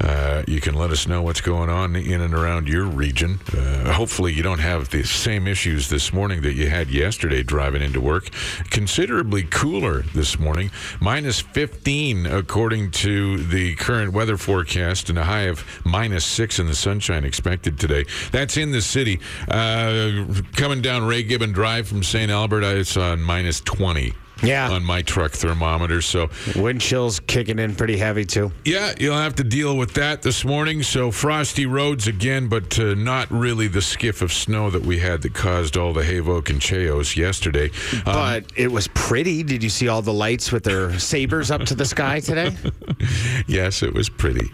[0.01, 3.41] Uh, you can let us know what's going on in and around your region.
[3.53, 7.83] Uh, hopefully you don't have the same issues this morning that you had yesterday driving
[7.83, 8.31] into work.
[8.71, 10.71] Considerably cooler this morning,
[11.01, 16.67] minus 15 according to the current weather forecast and a high of minus 6 in
[16.67, 18.05] the sunshine expected today.
[18.31, 19.21] That's in the city.
[19.49, 20.25] Uh,
[20.57, 22.31] coming down Ray Gibbon Drive from St.
[22.31, 24.15] Albert, it's on minus 20.
[24.43, 24.71] Yeah.
[24.71, 26.01] On my truck thermometer.
[26.03, 28.53] So wind chills kicking in pretty heavy too.
[28.65, 30.83] Yeah, you'll have to deal with that this morning.
[30.83, 35.23] So frosty roads again, but uh, not really the skiff of snow that we had
[35.23, 37.71] that caused all the Havok and Cheos yesterday.
[37.95, 39.43] Um, but it was pretty.
[39.43, 42.57] Did you see all the lights with their sabers up to the sky today?
[43.47, 44.51] yes, it was pretty.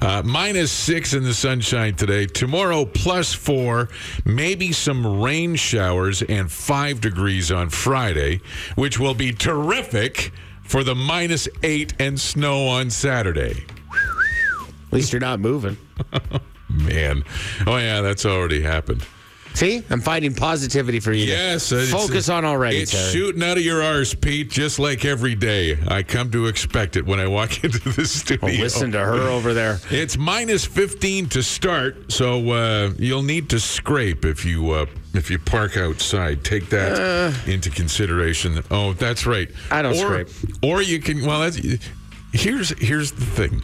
[0.00, 2.26] Uh, minus six in the sunshine today.
[2.26, 3.88] Tomorrow, plus four,
[4.24, 8.40] maybe some rain showers, and five degrees on Friday,
[8.76, 10.30] which will be be terrific
[10.62, 13.64] for the minus eight and snow on Saturday.
[14.86, 15.76] At least you're not moving.
[16.68, 17.24] Man.
[17.66, 19.04] Oh, yeah, that's already happened.
[19.56, 21.24] See, I'm finding positivity for you.
[21.24, 22.82] Yes, focus on already.
[22.82, 23.10] It's Terry.
[23.10, 24.50] shooting out of your arse, Pete.
[24.50, 28.50] Just like every day, I come to expect it when I walk into the studio.
[28.50, 29.80] Oh, listen to her over there.
[29.90, 35.30] It's minus 15 to start, so uh, you'll need to scrape if you uh, if
[35.30, 36.44] you park outside.
[36.44, 38.62] Take that uh, into consideration.
[38.70, 39.50] Oh, that's right.
[39.70, 40.28] I don't or, scrape.
[40.62, 41.24] Or you can.
[41.24, 41.56] Well, that's,
[42.34, 43.62] here's here's the thing.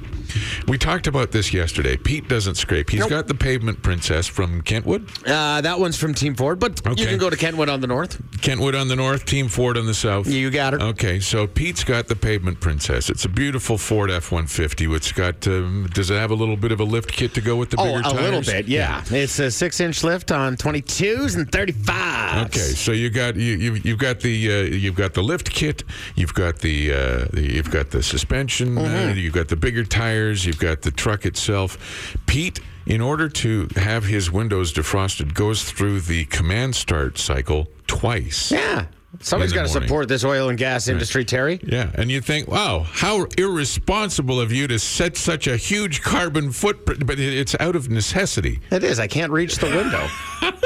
[0.69, 1.97] We talked about this yesterday.
[1.97, 2.91] Pete doesn't scrape.
[2.91, 3.11] He's nope.
[3.11, 5.09] got the pavement princess from Kentwood.
[5.27, 7.01] Uh, that one's from Team Ford, but okay.
[7.01, 8.21] you can go to Kentwood on the north.
[8.41, 10.27] Kentwood on the north, Team Ford on the south.
[10.27, 10.83] You got it.
[10.83, 13.11] Okay, so Pete's got the pavement princess.
[13.11, 14.91] It's a beautiful Ford F one fifty.
[14.93, 15.47] It's got.
[15.47, 17.77] Um, does it have a little bit of a lift kit to go with the
[17.79, 18.15] oh, bigger a tires?
[18.15, 18.67] A little bit.
[18.69, 19.05] Yeah.
[19.11, 19.19] yeah.
[19.19, 22.47] it's a six inch lift on twenty twos and thirty five.
[22.47, 25.85] Okay, so you got you, you you've got the uh, you've got the lift kit.
[26.15, 28.77] You've got the, uh, the you've got the suspension.
[28.77, 29.19] Mm-hmm.
[29.19, 30.22] You've got the bigger tires.
[30.31, 32.17] You've got the truck itself.
[32.27, 38.51] Pete, in order to have his windows defrosted, goes through the command start cycle twice.
[38.51, 38.87] Yeah.
[39.21, 41.29] Somebody's got to support this oil and gas industry, right.
[41.29, 41.61] Terry.
[41.63, 46.51] Yeah, and you think, wow, how irresponsible of you to set such a huge carbon
[46.51, 48.61] footprint, but it's out of necessity.
[48.71, 48.99] It is.
[48.99, 50.09] I can't reach the window.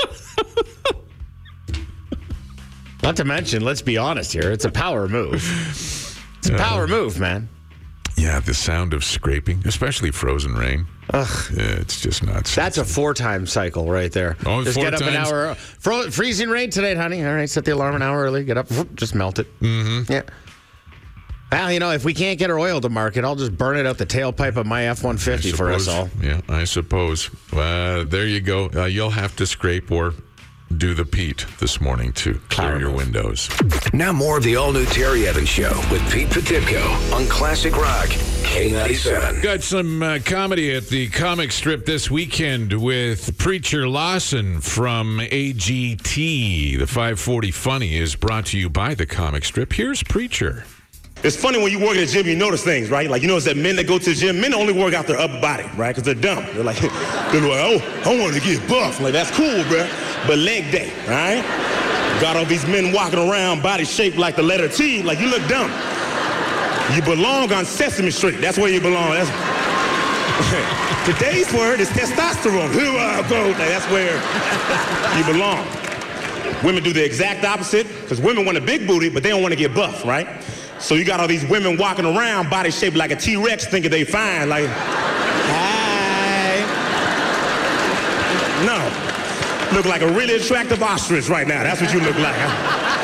[3.02, 5.42] Not to mention, let's be honest here, it's a power move.
[6.38, 7.48] It's a power uh, move, man.
[8.16, 10.86] Yeah, the sound of scraping, especially frozen rain.
[11.12, 11.52] Ugh.
[11.54, 12.54] Yeah, it's just nuts.
[12.54, 14.36] That's a four time cycle right there.
[14.46, 15.12] Oh, just get up times?
[15.12, 15.54] an hour.
[15.54, 17.24] Fro- freezing rain today, honey.
[17.24, 18.44] All right, set the alarm an hour early.
[18.44, 19.60] Get up, just melt it.
[19.60, 20.10] Mm-hmm.
[20.10, 20.22] Yeah.
[21.52, 23.86] Well, you know, if we can't get our oil to market, I'll just burn it
[23.86, 26.08] out the tailpipe of my F 150 for us all.
[26.20, 27.30] Yeah, I suppose.
[27.52, 28.68] Uh, there you go.
[28.74, 30.12] Uh, you'll have to scrape or
[30.76, 33.48] do the Pete this morning to clear your windows.
[33.92, 39.42] Now more of the all-new Terry Evans Show with Pete Potipcoe on Classic Rock K97.
[39.42, 46.78] Got some uh, comedy at the comic strip this weekend with Preacher Lawson from AGT.
[46.78, 49.72] The 540 Funny is brought to you by the comic strip.
[49.72, 50.64] Here's Preacher.
[51.26, 53.10] It's funny when you work at a gym, you notice things, right?
[53.10, 55.18] Like you notice that men that go to the gym, men only work out their
[55.18, 55.88] upper body, right?
[55.88, 56.46] Because they're dumb.
[56.54, 56.78] They're like,
[57.32, 59.00] they're like, oh, I want to get buff.
[59.00, 59.90] like that's cool, bro.
[60.28, 61.42] But leg day, right?
[62.20, 65.42] Got all these men walking around, body shaped like the letter T, like you look
[65.48, 65.68] dumb.
[66.94, 68.40] You belong on Sesame Street.
[68.40, 69.10] That's where you belong.
[69.10, 69.26] That's
[71.06, 72.72] Today's word is testosterone.
[72.72, 73.52] Here I go.
[73.54, 74.14] That's where
[75.18, 75.66] you belong.
[76.62, 79.50] Women do the exact opposite because women want a big booty, but they don't want
[79.50, 80.28] to get buff, right?
[80.78, 84.04] So you got all these women walking around, body shaped like a T-Rex, thinking they
[84.04, 85.76] fine, like, hi.
[88.64, 89.76] No.
[89.76, 91.62] Look like a really attractive ostrich right now.
[91.62, 92.36] That's what you look like.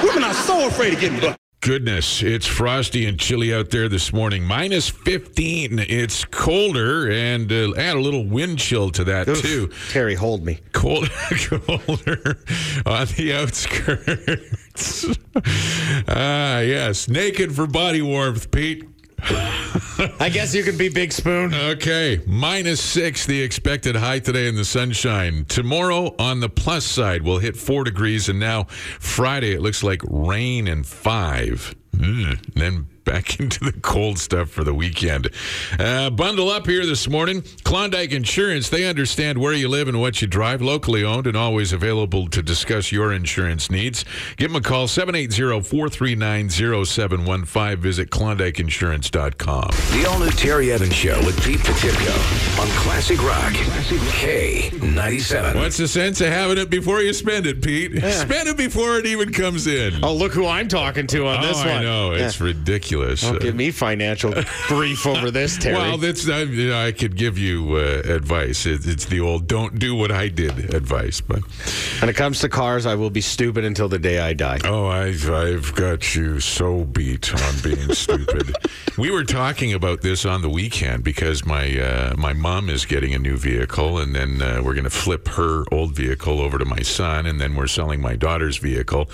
[0.04, 1.41] Women are so afraid of getting butt.
[1.62, 4.42] Goodness, it's frosty and chilly out there this morning.
[4.42, 5.78] Minus 15.
[5.78, 9.42] It's colder and uh, add a little wind chill to that, Oof.
[9.42, 9.70] too.
[9.90, 10.58] Terry, hold me.
[10.72, 12.36] Cold, colder
[12.84, 15.06] on the outskirts.
[16.08, 17.08] ah, yes.
[17.08, 18.91] Naked for body warmth, Pete.
[19.24, 21.54] I guess you can be Big Spoon.
[21.54, 22.20] Okay.
[22.26, 25.44] Minus six, the expected high today in the sunshine.
[25.46, 28.28] Tomorrow, on the plus side, we'll hit four degrees.
[28.28, 31.74] And now, Friday, it looks like rain and five.
[31.96, 32.54] Mm.
[32.54, 35.28] then back into the cold stuff for the weekend.
[35.78, 37.42] Uh, bundle up here this morning.
[37.64, 40.60] Klondike Insurance, they understand where you live and what you drive.
[40.62, 44.04] Locally owned and always available to discuss your insurance needs.
[44.36, 47.78] Give them a call, 780-439-0715.
[47.78, 49.70] Visit klondikeinsurance.com.
[50.00, 55.54] The all new Terry Evans Show with Pete Potipcoe on Classic Rock K97.
[55.56, 57.92] What's the sense of having it before you spend it, Pete?
[58.12, 60.02] Spend it before it even comes in.
[60.04, 61.68] Oh, look who I'm talking to on Oh, this one.
[61.68, 62.12] I know.
[62.12, 62.91] It's ridiculous.
[63.00, 64.32] Don't Uh, give me financial
[64.68, 65.76] grief over this, Terry.
[65.76, 68.66] Well, that's I, you know, I could give you uh, advice.
[68.66, 71.20] It, it's the old "don't do what I did" advice.
[71.20, 71.40] But
[72.00, 74.58] when it comes to cars, I will be stupid until the day I die.
[74.64, 78.54] oh, I've I've got you so beat on being stupid.
[78.98, 83.14] We were talking about this on the weekend because my uh, my mom is getting
[83.14, 86.64] a new vehicle, and then uh, we're going to flip her old vehicle over to
[86.64, 89.08] my son, and then we're selling my daughter's vehicle.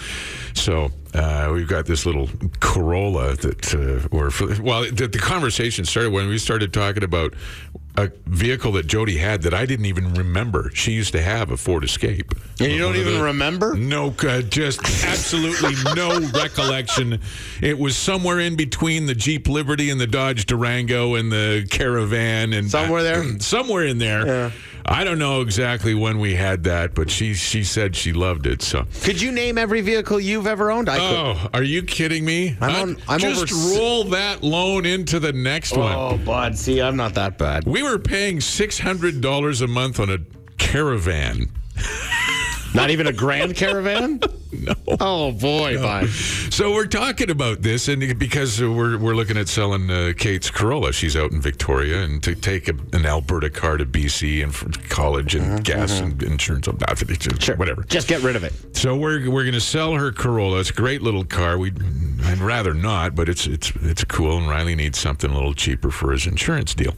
[0.55, 0.91] So.
[1.15, 2.29] Uh, we've got this little
[2.61, 4.31] Corolla that uh, we're
[4.63, 4.83] well.
[4.83, 7.35] The, the conversation started when we started talking about
[7.99, 10.71] a vehicle that Jody had that I didn't even remember.
[10.75, 12.33] She used to have a Ford Escape.
[12.61, 13.75] And you don't even the- remember?
[13.75, 17.21] No, uh, just absolutely no recollection.
[17.61, 22.53] It was somewhere in between the Jeep Liberty and the Dodge Durango and the Caravan
[22.53, 23.39] and Somewhere there?
[23.41, 24.53] somewhere in there.
[24.91, 28.63] I don't know exactly when we had that, but she she said she loved it.
[28.63, 30.89] So, Could you name every vehicle you've ever owned?
[30.89, 31.03] I could.
[31.15, 32.57] oh, are you kidding me?
[32.61, 35.93] I'm Uh, on- I'm just roll that loan into the next one.
[35.95, 36.57] Oh, bud.
[36.57, 37.65] See, I'm not that bad.
[37.67, 40.19] We were paying six hundred dollars a month on a
[40.59, 41.51] Caravan.
[42.79, 44.21] Not even a grand caravan?
[44.53, 44.75] no.
[45.01, 46.09] Oh, boy, bud.
[46.09, 50.93] So we're talking about this, and because we're we're looking at selling uh, Kate's Corolla,
[50.93, 54.71] she's out in Victoria, and to take a, an Alberta car to BC and for
[54.89, 56.69] college and gas and insurance,
[57.41, 57.57] sure.
[57.57, 57.83] whatever.
[57.83, 58.53] Just get rid of it.
[58.77, 60.61] So we're we're going to sell her Corolla.
[60.61, 61.59] It's a great little car.
[61.59, 61.73] We
[62.25, 64.39] I'd rather not, but it's it's it's cool.
[64.39, 66.95] And Riley needs something a little cheaper for his insurance deal.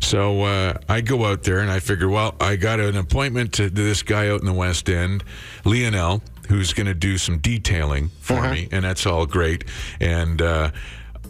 [0.00, 3.70] So uh, I go out there and I figure, well, I got an appointment to
[3.70, 5.03] this guy out in the West End,
[5.64, 9.64] Lionel, who's going to do some detailing for me, and that's all great.
[10.00, 10.70] And uh,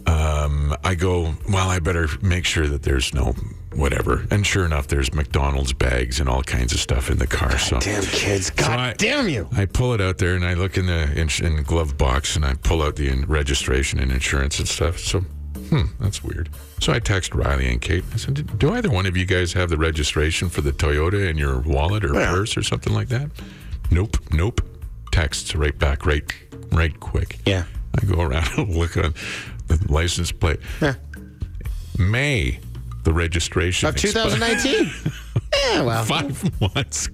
[0.07, 3.35] um, I go, well, I better make sure that there's no
[3.75, 4.27] whatever.
[4.31, 7.59] And sure enough, there's McDonald's bags and all kinds of stuff in the car.
[7.59, 8.51] so Damn kids.
[8.51, 9.49] God I- damn you.
[9.53, 12.45] I pull it out there and I look in the in, in glove box and
[12.45, 14.99] I pull out the in- registration and insurance and stuff.
[14.99, 16.51] So, hmm, that's weird.
[16.81, 18.05] So I text Riley and Kate.
[18.13, 21.29] I said, "Do- "Do either one of you guys have the registration for the Toyota
[21.29, 23.31] in your wallet or purse or something like that?"
[23.95, 24.61] Nope, nope.
[25.13, 26.25] Texts right back, right,
[26.73, 27.39] right quick.
[27.47, 27.63] Yeah.
[27.95, 29.15] I go around and look on
[29.69, 30.59] the license plate.
[30.83, 30.95] Yeah.
[31.97, 32.59] May
[33.05, 34.91] the registration Of 2019.
[35.63, 36.05] Yeah, well.
[36.15, 37.09] five months.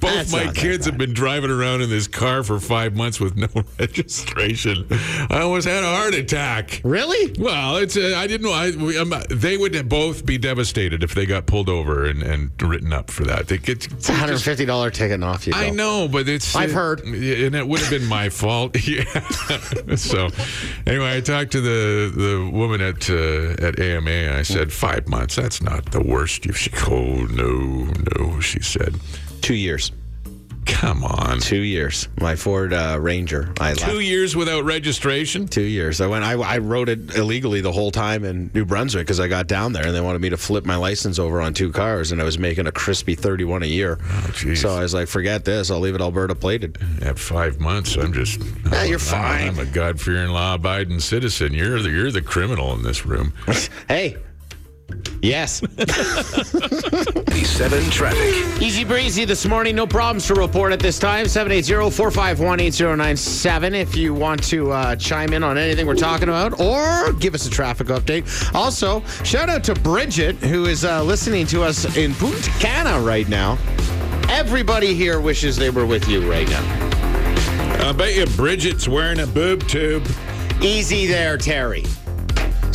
[0.00, 3.48] Both my kids have been driving around in this car for five months with no
[3.78, 4.86] registration.
[4.90, 6.80] I almost had a heart attack.
[6.84, 7.34] Really?
[7.38, 8.52] Well, it's uh, I didn't know.
[8.52, 12.92] I, we, they would both be devastated if they got pulled over and, and written
[12.92, 13.48] up for that.
[13.48, 15.58] They get, It's a $150 ticket off you go.
[15.58, 16.54] I know, but it's.
[16.54, 17.00] I've uh, heard.
[17.00, 18.76] and it would have been my fault.
[18.86, 19.04] yeah.
[19.96, 20.28] so,
[20.86, 25.08] anyway, I talked to the the woman at uh, at AMA, and I said five
[25.08, 25.36] months.
[25.36, 26.44] That's not the worst.
[26.54, 28.94] She, oh no, no, no, she said.
[29.42, 29.92] Two years.
[30.66, 32.08] Come on, Two years.
[32.20, 33.54] My Ford uh, Ranger.
[33.60, 33.88] I left.
[33.88, 35.46] two years without registration.
[35.46, 36.00] Two years.
[36.00, 36.24] I went.
[36.24, 39.72] I, I rode it illegally the whole time in New Brunswick because I got down
[39.72, 42.24] there and they wanted me to flip my license over on two cars and I
[42.24, 43.98] was making a crispy thirty-one a year.
[44.10, 45.70] Oh, so I was like, forget this.
[45.70, 46.78] I'll leave it Alberta plated.
[47.00, 48.40] At five months, I'm just.
[48.40, 49.48] Yeah, you're I'm- fine.
[49.50, 51.54] I'm a God-fearing, law-abiding citizen.
[51.54, 53.32] You're the you're the criminal in this room.
[53.88, 54.16] hey.
[55.22, 55.62] Yes.
[57.56, 58.62] 97 traffic.
[58.62, 59.74] Easy breezy this morning.
[59.76, 61.24] No problems to report at this time.
[61.26, 67.34] 780-451-8097 if you want to uh, chime in on anything we're talking about or give
[67.34, 68.54] us a traffic update.
[68.54, 73.28] Also, shout out to Bridget who is uh, listening to us in Punta Cana right
[73.28, 73.56] now.
[74.28, 76.62] Everybody here wishes they were with you right now.
[77.88, 80.06] I bet you Bridget's wearing a boob tube.
[80.60, 81.84] Easy there, Terry.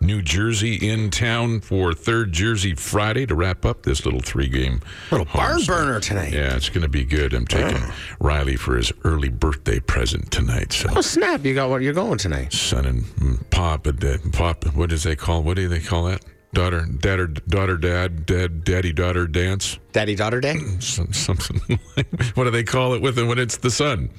[0.00, 4.80] New Jersey in town for third Jersey Friday to wrap up this little three game
[5.10, 6.32] Little barn burner tonight.
[6.32, 7.34] Yeah, it's going to be good.
[7.34, 7.82] I'm taking
[8.20, 10.72] Riley for his early birthday present tonight.
[10.72, 11.44] So Oh snap!
[11.44, 12.52] You got what you're going tonight.
[12.52, 14.64] son and mm, pop, and dad, pop.
[14.74, 15.42] What does they call?
[15.42, 16.24] What do they call that?
[16.54, 19.78] Daughter, dad, or daughter, dad, dad, daddy, daughter dance.
[19.92, 20.56] Daddy daughter day.
[20.80, 21.78] Something.
[21.96, 24.10] Like, what do they call it with it when it's the son?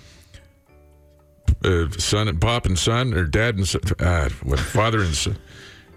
[1.63, 5.37] Uh, son and pop and son, or dad and son, uh, what father and son.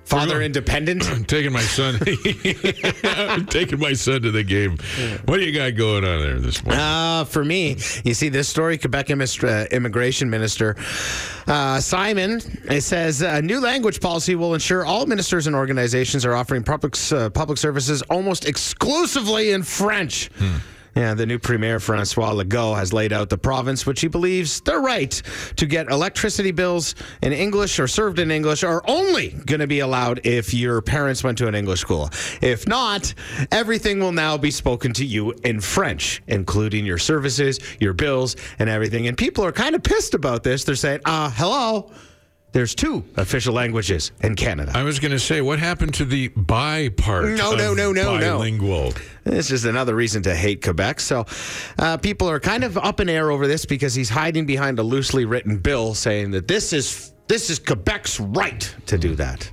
[0.05, 1.09] Father independent.
[1.11, 1.99] I'm taking my son.
[3.05, 4.77] I'm taking my son to the game.
[5.25, 6.81] What do you got going on there this morning?
[6.81, 10.77] Uh, for me, you see this story, Quebec uh, Immigration Minister
[11.47, 16.35] uh, Simon, it says a new language policy will ensure all ministers and organizations are
[16.35, 20.31] offering public, uh, public services almost exclusively in French.
[20.95, 24.81] Yeah, the new premier, Francois Legault, has laid out the province, which he believes their
[24.81, 25.11] right
[25.57, 29.81] to get electricity bills in English or served in English are only going to be
[29.81, 32.11] allowed if your parents went to an English school.
[32.43, 33.15] If not,
[33.51, 38.69] everything will now be spoken to you in French, including your services, your bills, and
[38.69, 39.07] everything.
[39.07, 40.65] And people are kind of pissed about this.
[40.65, 41.91] They're saying, uh, hello,
[42.53, 44.73] there's two official languages in Canada.
[44.75, 47.31] I was going to say, what happened to the bi part?
[47.31, 48.43] No, no, no, no, no.
[49.25, 51.01] It's just another reason to hate Quebec.
[51.01, 51.27] So
[51.79, 54.83] uh, people are kind of up in air over this because he's hiding behind a
[54.83, 59.51] loosely written bill saying that this is this is Quebec's right to do that.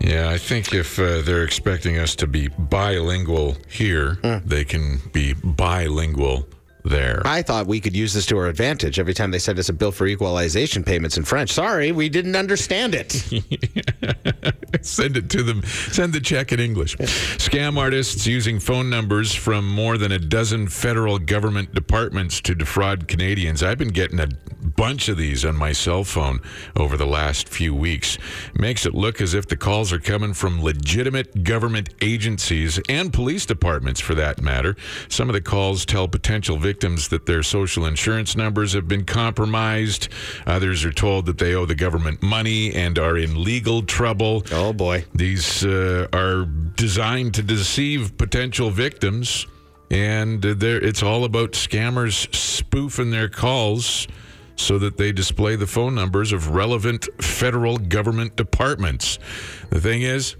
[0.00, 5.32] Yeah, I think if uh, they're expecting us to be bilingual here, they can be
[5.32, 6.46] bilingual
[6.88, 7.22] there.
[7.24, 9.72] I thought we could use this to our advantage every time they send us a
[9.72, 11.52] bill for equalization payments in French.
[11.52, 13.12] Sorry, we didn't understand it.
[14.82, 15.62] Send it to them.
[15.64, 16.96] Send the check in English.
[16.96, 23.08] Scam artists using phone numbers from more than a dozen federal government departments to defraud
[23.08, 23.62] Canadians.
[23.62, 24.28] I've been getting a
[24.76, 26.40] bunch of these on my cell phone
[26.76, 28.18] over the last few weeks.
[28.54, 33.46] Makes it look as if the calls are coming from legitimate government agencies and police
[33.46, 34.76] departments for that matter.
[35.08, 40.08] Some of the calls tell potential victims that their social insurance numbers have been compromised.
[40.46, 44.44] Others are told that they owe the government money and are in legal trouble.
[44.52, 45.04] Oh boy.
[45.14, 49.46] These uh, are designed to deceive potential victims,
[49.90, 54.06] and uh, it's all about scammers spoofing their calls
[54.56, 59.18] so that they display the phone numbers of relevant federal government departments.
[59.70, 60.36] The thing is,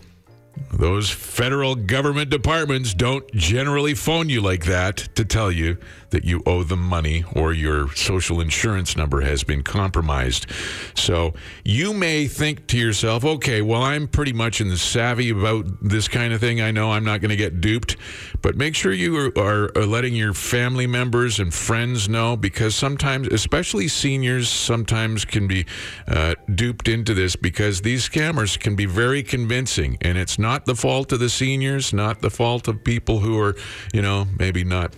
[0.73, 5.77] those federal government departments don't generally phone you like that to tell you
[6.11, 10.47] that you owe them money or your social insurance number has been compromised.
[10.95, 11.35] So
[11.65, 16.09] you may think to yourself, okay, well, I'm pretty much in the savvy about this
[16.09, 16.61] kind of thing.
[16.61, 17.97] I know I'm not going to get duped,
[18.43, 23.29] but make sure you are, are, letting your family members and friends know because sometimes,
[23.29, 25.65] especially seniors, sometimes can be
[26.09, 29.97] uh, duped into this because these scammers can be very convincing.
[30.01, 33.57] And it's not the fault of the seniors, not the fault of people who are,
[33.93, 34.95] you know, maybe not.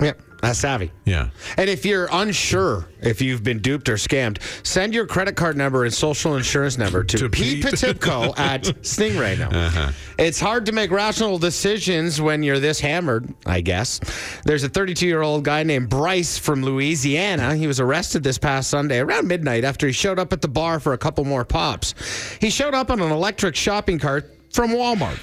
[0.00, 0.90] Yeah, that's savvy.
[1.04, 1.30] Yeah.
[1.56, 5.84] And if you're unsure if you've been duped or scammed, send your credit card number
[5.84, 7.64] and social insurance number to, To Pete.
[7.64, 9.50] Potipcoe at Stingray now.
[9.56, 9.92] Uh-huh.
[10.18, 14.00] It's hard to make rational decisions when you're this hammered, I guess.
[14.44, 17.54] There's a 32 year old guy named Bryce from Louisiana.
[17.54, 20.80] He was arrested this past Sunday around midnight after he showed up at the bar
[20.80, 21.94] for a couple more pops.
[22.40, 25.20] He showed up on an electric shopping cart from Walmart.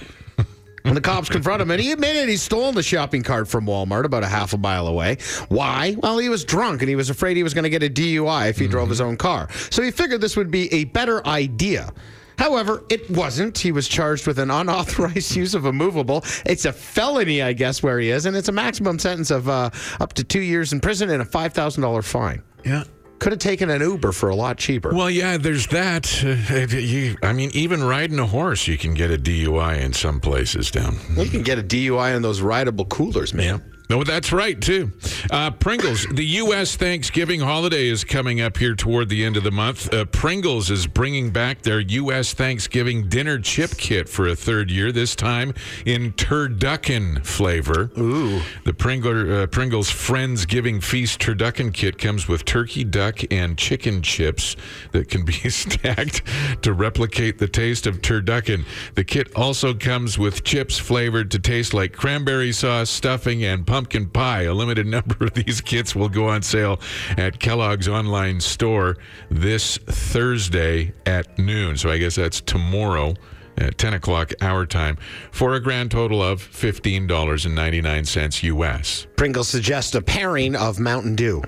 [0.89, 4.05] And the cops confront him, and he admitted he stole the shopping cart from Walmart
[4.05, 5.17] about a half a mile away.
[5.47, 5.95] Why?
[5.99, 8.49] Well, he was drunk and he was afraid he was going to get a DUI
[8.49, 9.49] if he drove his own car.
[9.69, 11.93] So he figured this would be a better idea.
[12.39, 13.55] However, it wasn't.
[13.55, 16.23] He was charged with an unauthorized use of a movable.
[16.47, 19.69] It's a felony, I guess, where he is, and it's a maximum sentence of uh,
[19.99, 22.41] up to two years in prison and a $5,000 fine.
[22.65, 22.85] Yeah.
[23.19, 24.93] Could have taken an Uber for a lot cheaper.
[24.93, 26.23] Well, yeah, there's that.
[26.23, 30.19] Uh, you, I mean, even riding a horse, you can get a DUI in some
[30.21, 30.97] places down.
[31.15, 33.61] you can get a DUI on those rideable coolers, man.
[33.89, 34.91] No, that's right, too.
[35.31, 36.75] Uh, Pringles, the U.S.
[36.75, 39.91] Thanksgiving holiday is coming up here toward the end of the month.
[39.91, 42.31] Uh, Pringles is bringing back their U.S.
[42.33, 45.55] Thanksgiving dinner chip kit for a third year, this time
[45.87, 47.89] in turducken flavor.
[47.97, 48.39] Ooh.
[48.63, 54.55] The Pringler, uh, Pringles Friendsgiving Feast turducken kit comes with turkey, duck, and chicken chips
[54.91, 56.21] that can be stacked
[56.61, 58.65] to replicate the taste of turducken.
[58.93, 63.78] The kit also comes with chips flavored to taste like cranberry sauce, stuffing, and pumpkin
[63.85, 64.43] pie.
[64.43, 66.79] A limited number of these kits will go on sale
[67.17, 68.97] at Kellogg's online store
[69.29, 71.77] this Thursday at noon.
[71.77, 73.15] So I guess that's tomorrow
[73.57, 74.97] at 10 o'clock our time
[75.31, 79.07] for a grand total of $15.99 US.
[79.15, 81.43] Pringle suggests a pairing of Mountain Dew.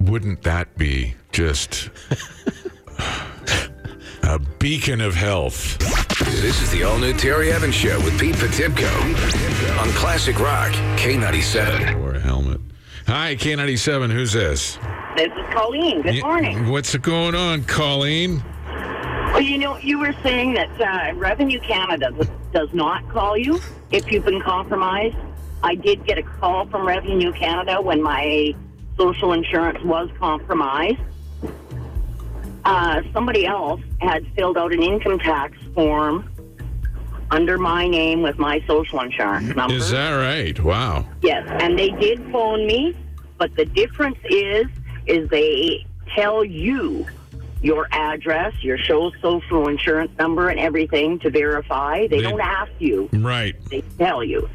[0.00, 1.90] Wouldn't that be just
[4.64, 5.76] beacon of health.
[6.40, 12.02] This is the all new Terry Evans Show with Pete Potipcoe on Classic Rock K97.
[12.02, 12.62] Or a helmet.
[13.06, 14.10] Hi, K97.
[14.10, 14.78] Who's this?
[15.18, 16.00] This is Colleen.
[16.00, 16.70] Good Yeah, morning.
[16.70, 18.42] What's going on, Colleen?
[18.66, 23.60] Well, you know, you were saying that uh, Revenue Canada does- does not call you
[23.90, 25.16] if you've been compromised.
[25.62, 28.54] I did get a call from Revenue Canada when my
[28.96, 31.00] social insurance was compromised.
[32.64, 36.30] Uh, somebody else had filled out an income tax form
[37.30, 39.74] under my name with my social insurance number.
[39.74, 40.58] Is that right?
[40.62, 41.06] Wow.
[41.22, 42.96] Yes, and they did phone me,
[43.38, 44.66] but the difference is,
[45.06, 47.06] is they tell you
[47.60, 52.06] your address, your show social insurance number, and everything to verify.
[52.06, 53.54] They They- don't ask you; Right.
[53.70, 54.48] they tell you.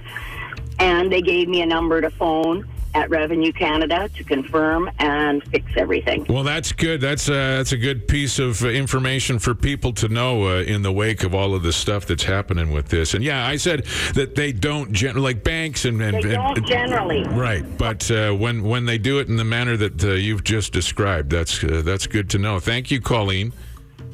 [0.79, 5.65] And they gave me a number to phone at Revenue Canada to confirm and fix
[5.77, 6.25] everything.
[6.29, 7.01] Well, that's good.
[7.01, 10.81] That's uh, that's a good piece of uh, information for people to know uh, in
[10.81, 13.13] the wake of all of the stuff that's happening with this.
[13.13, 17.23] And yeah, I said that they don't gen- like banks and, and, They and- generally.
[17.29, 17.63] right.
[17.77, 21.29] But uh, when when they do it in the manner that uh, you've just described,
[21.31, 22.59] that's uh, that's good to know.
[22.59, 23.53] Thank you, Colleen.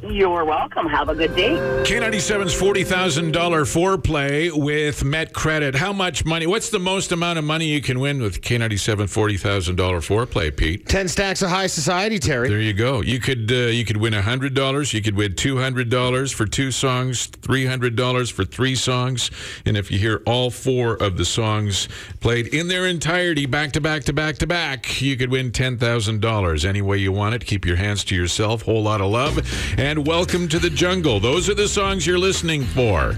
[0.04, 0.88] You're welcome.
[0.88, 1.52] Have a good day.
[1.84, 5.74] K97's $40,000 foreplay with Met Credit.
[5.74, 6.46] How much money?
[6.46, 10.86] What's the most amount of money you can win with K97 $40,000 foreplay, Pete?
[10.88, 12.50] 10 stacks of high society, Terry.
[12.50, 13.02] There you go.
[13.02, 14.94] You could uh, you could win hundred dollars.
[14.94, 19.30] You could win two hundred dollars for two songs, three hundred dollars for three songs,
[19.66, 21.88] and if you hear all four of the songs
[22.20, 25.78] played in their entirety, back to back to back to back, you could win ten
[25.78, 26.66] thousand dollars.
[26.66, 27.46] Any way you want it.
[27.46, 28.64] Keep your hands to yourself.
[28.64, 29.38] Whole lot of love,
[29.78, 31.20] and welcome to the jungle.
[31.20, 33.14] Those are the songs you're listening for.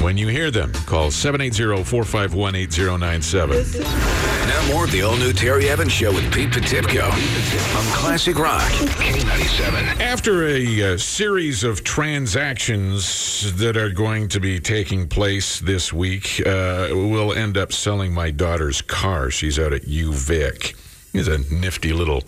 [0.00, 3.84] When you hear them, call 780-451-8097.
[4.48, 8.68] Now more of the all new Terry Evans Show with Pete Potipcoe on Classic Rock
[8.72, 10.00] K97.
[10.00, 16.42] After a uh, series of transactions that are going to be taking place this week,
[16.44, 19.30] uh, we'll end up selling my daughter's car.
[19.30, 20.74] She's out at UVic.
[21.14, 22.24] It's a nifty little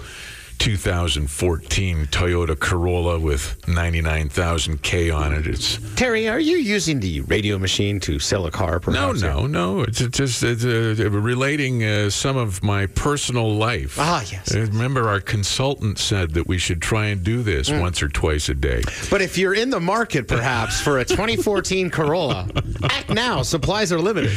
[0.60, 5.46] 2014 Toyota Corolla with 99,000 K on it.
[5.46, 8.72] It's Terry, are you using the radio machine to sell a car?
[8.72, 9.22] no, Perhaps?
[9.22, 9.80] no, no.
[9.80, 13.96] It's it's just it's, uh, relating uh, some of my personal life.
[13.98, 14.54] Ah, yes.
[14.54, 17.80] Uh, remember, our consultant said that we should try and do this Mm.
[17.80, 18.82] once or twice a day.
[19.10, 22.48] But if you're in the market, perhaps for a 2014 Corolla,
[22.84, 23.40] act now.
[23.42, 24.32] Supplies are limited.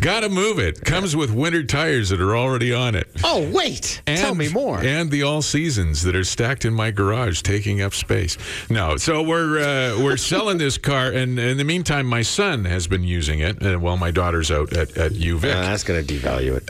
[0.00, 0.84] Gotta move it.
[0.84, 3.08] Comes with winter tires that are already on it.
[3.24, 4.02] Oh, wait.
[4.06, 4.78] Tell me more.
[4.82, 8.36] And the all seasons that are stacked in my garage, taking up space.
[8.68, 12.88] No, so we're uh, we're selling this car, and in the meantime, my son has
[12.88, 15.54] been using it, uh, while my daughter's out at at UVic.
[15.54, 16.68] Uh, that's going to devalue it.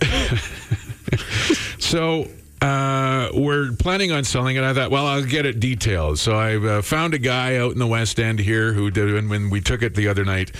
[1.82, 2.26] So
[2.62, 4.64] uh, we're planning on selling it.
[4.64, 6.18] I thought, well, I'll get it detailed.
[6.18, 9.28] So I uh, found a guy out in the West End here who did, and
[9.28, 10.52] when we took it the other night,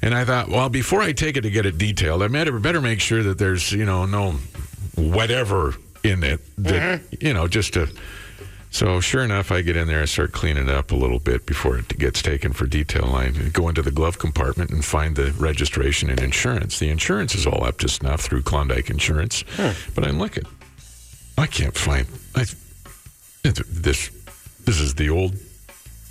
[0.00, 2.80] and I thought, well, before I take it to get it detailed, I better, better
[2.80, 4.36] make sure that there's, you know, no
[4.94, 7.26] whatever in it that, mm-hmm.
[7.26, 7.88] you know, just to.
[8.72, 11.44] So sure enough, I get in there, and start cleaning it up a little bit
[11.44, 13.06] before it gets taken for detail.
[13.16, 16.78] I go into the glove compartment and find the registration and insurance.
[16.78, 19.70] The insurance is all up to snuff through Klondike Insurance, hmm.
[19.96, 20.44] but I'm looking.
[21.36, 22.44] I can't find I,
[23.42, 24.10] this.
[24.64, 25.34] This is the old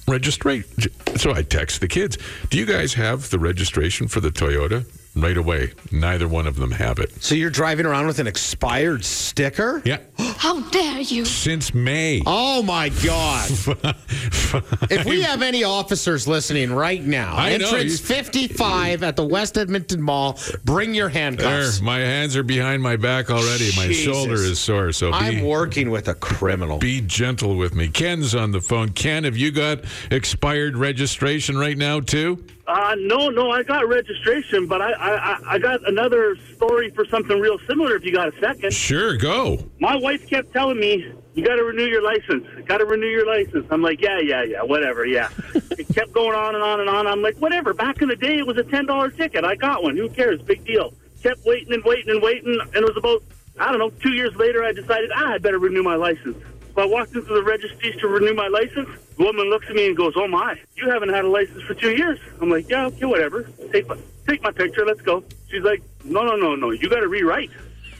[0.07, 0.91] registration.
[1.15, 2.17] So I text the kids.
[2.49, 4.85] Do you guys have the registration for the Toyota?
[5.15, 7.11] Right away, neither one of them have it.
[7.23, 9.81] So you're driving around with an expired sticker?
[9.83, 9.97] Yeah,
[10.37, 11.25] How dare you?
[11.25, 12.21] since May.
[12.25, 13.49] Oh my God!
[14.89, 19.25] if we have any officers listening right now, I know, entrance you- 55 at the
[19.25, 21.81] West Edmonton Mall, bring your There, handcuffs.
[21.81, 23.71] my hands are behind my back already.
[23.75, 26.77] My shoulder is sore, so I'm working with a criminal.
[26.77, 27.87] be gentle with me.
[27.89, 28.89] Ken's on the phone.
[28.89, 29.79] Ken, have you got
[30.11, 32.43] expired registration right now too?
[32.69, 37.39] Uh, no, no, I got registration, but I, I, I- got another story for something
[37.39, 37.95] real similar.
[37.95, 39.57] If you got a second, Sure, go.
[39.79, 42.45] my wife kept telling me you got to renew your license.
[42.67, 43.65] Got to renew your license.
[43.71, 45.29] I'm like, yeah, yeah, yeah, whatever, yeah.
[45.55, 47.07] it kept going on and on and on.
[47.07, 47.73] I'm like, whatever.
[47.73, 49.43] Back in the day, it was a ten dollar ticket.
[49.43, 49.97] I got one.
[49.97, 50.39] Who cares?
[50.43, 50.93] Big deal.
[51.23, 53.23] Kept waiting and waiting and waiting, and it was about
[53.59, 54.63] I don't know two years later.
[54.63, 56.37] I decided ah, I better renew my license.
[56.79, 58.89] I walked into the registries to renew my license.
[59.17, 61.73] The woman looks at me and goes, "Oh my, you haven't had a license for
[61.73, 63.43] two years." I'm like, "Yeah, okay, whatever.
[63.71, 64.85] Take my take my picture.
[64.85, 66.71] Let's go." She's like, "No, no, no, no.
[66.71, 67.51] You got to rewrite."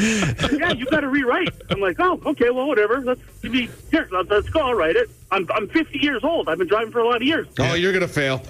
[0.00, 1.50] yeah, you got to rewrite.
[1.70, 3.00] I'm like, oh, okay, well, whatever.
[3.00, 4.08] Let's give me here.
[4.10, 4.60] Let's, let's go.
[4.60, 5.10] I'll write it.
[5.30, 6.48] I'm I'm 50 years old.
[6.48, 7.46] I've been driving for a lot of years.
[7.58, 8.42] Oh, you're going to fail.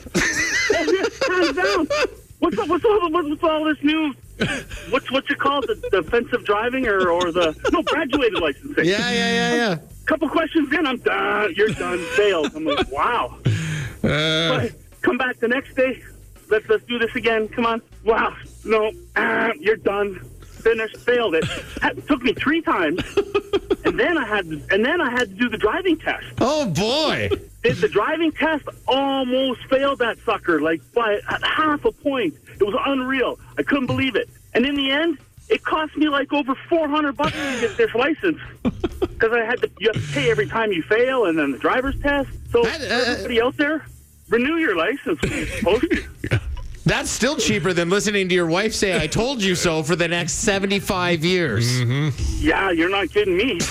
[0.73, 1.89] Oh, Hands down.
[2.39, 4.15] What's all, what's all what's, what's all this new?
[4.91, 5.67] What's what's it called?
[5.67, 8.85] The defensive driving or or the no graduated licensing?
[8.85, 9.79] Yeah, yeah, yeah, yeah.
[10.07, 11.53] couple questions in, I'm done.
[11.57, 11.99] You're done.
[12.17, 12.55] Failed.
[12.55, 13.39] I'm like, wow.
[14.03, 14.73] But
[15.03, 16.03] come back the next day.
[16.49, 17.49] Let's let's do this again.
[17.49, 17.83] Come on.
[18.05, 18.35] Wow.
[18.65, 18.93] No.
[19.17, 20.21] Ah, you're done.
[20.43, 20.97] Finished.
[20.99, 21.45] Failed it.
[21.83, 23.03] It took me three times,
[23.85, 26.27] and then I had and then I had to do the driving test.
[26.41, 27.31] Oh boy.
[27.63, 28.65] Did the driving test?
[28.89, 32.35] Almost failed that sucker, like by half a point.
[32.59, 33.39] It was unreal.
[33.59, 34.29] I couldn't believe it.
[34.55, 35.19] And in the end,
[35.49, 39.61] it cost me like over four hundred bucks to get this license because I had
[39.63, 39.71] to.
[39.79, 42.31] You have to pay every time you fail, and then the driver's test.
[42.51, 43.85] So That, uh, everybody out there,
[44.29, 46.41] renew your license when you're supposed to.
[46.87, 50.09] That's still cheaper than listening to your wife say, I told you so for the
[50.09, 51.81] next 75 years.
[51.81, 52.45] Mm-hmm.
[52.45, 53.61] Yeah, you're not kidding me.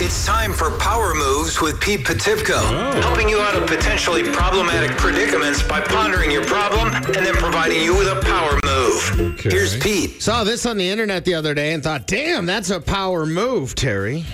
[0.00, 3.00] It's time for Power Moves with Pete Potipcoe, oh.
[3.00, 7.96] helping you out of potentially problematic predicaments by pondering your problem and then providing you
[7.96, 9.34] with a power move.
[9.38, 9.50] Okay.
[9.50, 10.20] Here's Pete.
[10.20, 13.74] Saw this on the internet the other day and thought, damn, that's a power move,
[13.74, 14.26] Terry.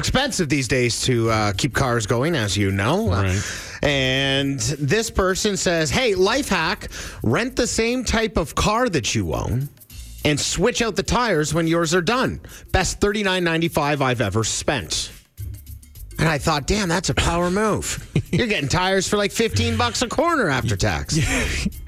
[0.00, 3.08] Expensive these days to uh, keep cars going, as you know.
[3.08, 3.78] Right.
[3.82, 6.88] And this person says, hey, life hack
[7.22, 9.68] rent the same type of car that you own
[10.24, 12.40] and switch out the tires when yours are done.
[12.72, 15.12] Best $39.95 I've ever spent.
[16.18, 18.10] And I thought, damn, that's a power move.
[18.32, 21.18] You're getting tires for like 15 bucks a corner after tax.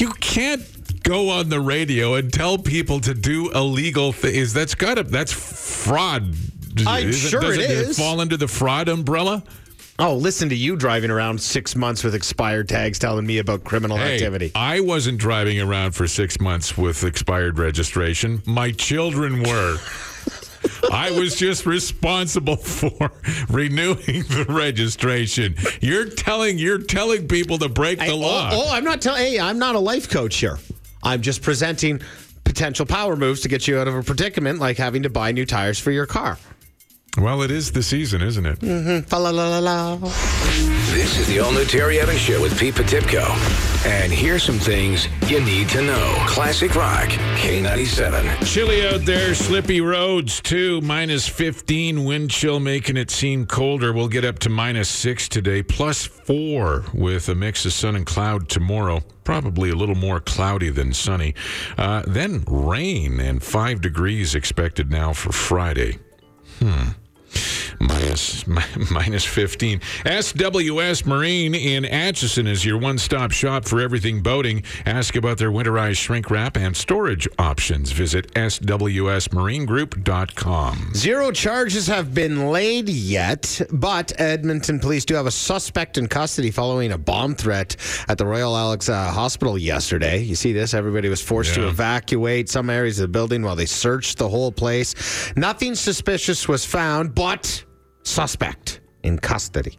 [0.00, 0.62] You can't
[1.02, 4.54] go on the radio and tell people to do illegal things.
[4.54, 6.34] That's got to that's fraud.
[6.86, 7.98] I'm sure does it is.
[7.98, 9.42] fall under the fraud umbrella?
[9.98, 13.98] Oh, listen to you driving around six months with expired tags telling me about criminal
[13.98, 14.50] Hey, activity.
[14.54, 18.42] I wasn't driving around for six months with expired registration.
[18.46, 19.76] My children were.
[20.90, 23.12] I was just responsible for
[23.50, 23.96] renewing
[24.28, 25.54] the registration.
[25.80, 28.50] You're telling you're telling people to break the I- oh, law.
[28.52, 29.20] Oh, oh, I'm not telling.
[29.22, 30.58] Hey, I'm not a life coach here.
[31.02, 32.00] I'm just presenting
[32.44, 35.44] potential power moves to get you out of a predicament like having to buy new
[35.46, 36.38] tires for your car.
[37.18, 39.06] Well, it is the season, isn't it?
[39.08, 39.96] Fa la la la la.
[40.92, 43.28] This is the all new Terry Evans Show with Pete Potipcoe.
[43.84, 46.14] And here's some things you need to know.
[46.26, 48.46] Classic Rock, K97.
[48.46, 50.80] Chilly out there, slippy roads too.
[50.82, 53.92] Minus 15, wind chill making it seem colder.
[53.92, 58.06] We'll get up to minus 6 today, plus 4 with a mix of sun and
[58.06, 59.00] cloud tomorrow.
[59.24, 61.34] Probably a little more cloudy than sunny.
[61.76, 65.98] Uh, then rain and 5 degrees expected now for Friday.
[66.60, 66.90] Hmm.
[67.80, 69.80] Minus, mi- minus 15.
[70.04, 74.62] SWS Marine in Acheson is your one stop shop for everything boating.
[74.84, 77.90] Ask about their winterized shrink wrap and storage options.
[77.92, 80.92] Visit swsmarinegroup.com.
[80.94, 86.50] Zero charges have been laid yet, but Edmonton police do have a suspect in custody
[86.50, 87.76] following a bomb threat
[88.08, 90.18] at the Royal Alex uh, Hospital yesterday.
[90.18, 90.74] You see this?
[90.74, 94.52] Everybody was forced to evacuate some areas of the building while they searched the whole
[94.52, 95.32] place.
[95.34, 97.64] Nothing suspicious was found, but
[98.02, 99.78] suspect in custody.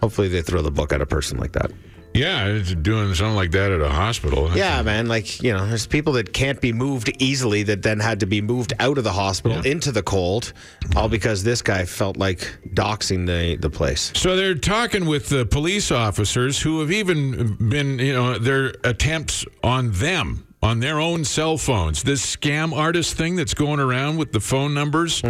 [0.00, 1.72] Hopefully, they throw the book at a person like that.
[2.14, 4.50] Yeah, it's doing something like that at a hospital.
[4.56, 5.06] Yeah, man.
[5.06, 8.40] Like, you know, there's people that can't be moved easily that then had to be
[8.40, 10.52] moved out of the hospital into the cold,
[10.96, 14.10] all because this guy felt like doxing the, the place.
[14.16, 19.44] So they're talking with the police officers who have even been, you know, their attempts
[19.62, 22.02] on them on their own cell phones.
[22.02, 25.20] This scam artist thing that's going around with the phone numbers.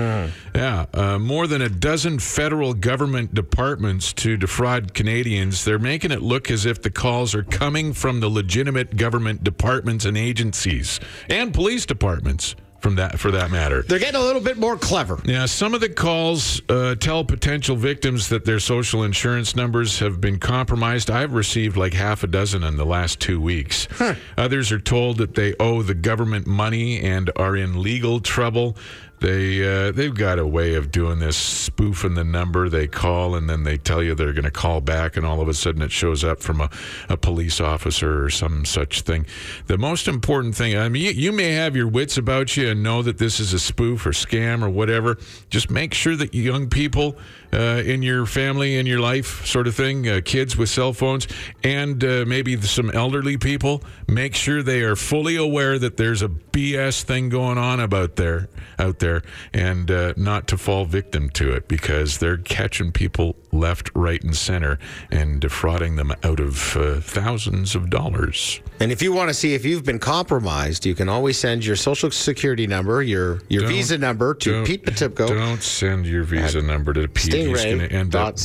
[0.55, 5.65] Yeah, uh, more than a dozen federal government departments to defraud Canadians.
[5.65, 10.05] They're making it look as if the calls are coming from the legitimate government departments
[10.05, 12.55] and agencies and police departments.
[12.81, 13.83] From that, for that matter.
[13.83, 15.21] They're getting a little bit more clever.
[15.25, 20.21] Yeah, some of the calls uh, tell potential victims that their social insurance numbers have
[20.21, 21.11] been compromised.
[21.11, 23.89] I've received like half a dozen in the last two weeks.
[24.37, 28.77] Others are told that they owe the government money and are in legal trouble.
[29.21, 33.51] They uh, they've got a way of doing this, spoofing the number they call, and
[33.51, 35.91] then they tell you they're going to call back, and all of a sudden it
[35.91, 36.71] shows up from a,
[37.09, 39.27] a police officer or some such thing.
[39.67, 42.83] The most important thing, I mean, you, you may have your wits about you and
[42.83, 45.19] know that this is a spoof or scam or whatever.
[45.51, 47.17] Just make sure that young people
[47.53, 51.27] uh, in your family, in your life, sort of thing, uh, kids with cell phones,
[51.65, 56.29] and uh, maybe some elderly people, make sure they are fully aware that there's a
[56.29, 61.53] BS thing going on about there, out there, and uh, not to fall victim to
[61.53, 64.79] it because they're catching people left, right, and center
[65.11, 68.61] and defrauding them out of uh, thousands of dollars.
[68.81, 71.77] And if you want to see if you've been compromised, you can always send your
[71.77, 75.29] social security number, your your Don't- visa number to Pete Potipcoe.
[75.29, 77.33] Don't send your Visa number to Pete.
[77.35, 78.37] He's going to end up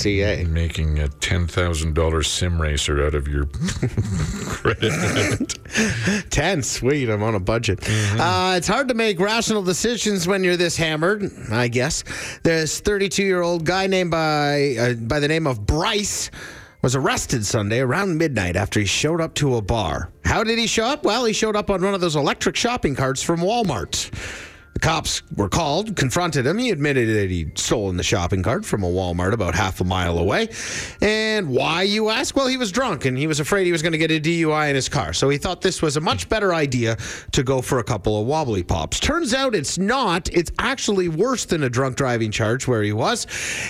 [0.47, 3.45] making a ten thousand dollars sim racer out of your
[4.45, 5.57] credit.
[6.29, 7.09] Ten, sweet.
[7.09, 7.79] I'm on a budget.
[8.19, 11.31] Uh, it's hard to make rational decisions when you're this hammered.
[11.51, 12.03] I guess.
[12.43, 16.29] This 32 year old guy named by uh, by the name of Bryce
[16.81, 20.11] was arrested Sunday around midnight after he showed up to a bar.
[20.25, 21.03] How did he show up?
[21.03, 24.11] Well, he showed up on one of those electric shopping carts from Walmart.
[24.73, 26.57] The cops were called, confronted him.
[26.57, 30.17] He admitted that he'd stolen the shopping cart from a Walmart about half a mile
[30.17, 30.49] away.
[30.99, 32.35] And why, you ask?
[32.35, 34.69] Well, he was drunk and he was afraid he was going to get a DUI
[34.69, 35.13] in his car.
[35.13, 36.97] So he thought this was a much better idea
[37.33, 38.99] to go for a couple of wobbly pops.
[38.99, 40.29] Turns out it's not.
[40.33, 43.27] It's actually worse than a drunk driving charge where he was.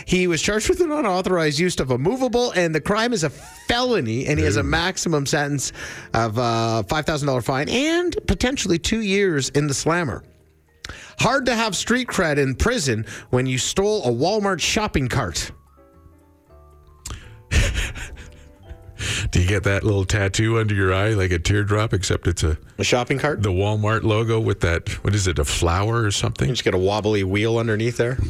[0.07, 3.29] He was charged with an unauthorized use of a movable, and the crime is a
[3.29, 5.73] felony, and he has a maximum sentence
[6.13, 10.23] of uh, a $5,000 fine and potentially two years in the slammer.
[11.19, 15.51] Hard to have street cred in prison when you stole a Walmart shopping cart.
[19.31, 22.57] Do you get that little tattoo under your eye like a teardrop, except it's a
[22.77, 23.41] A shopping cart?
[23.43, 26.47] the Walmart logo with that what is it, a flower or something?
[26.49, 28.17] You just get a wobbly wheel underneath there.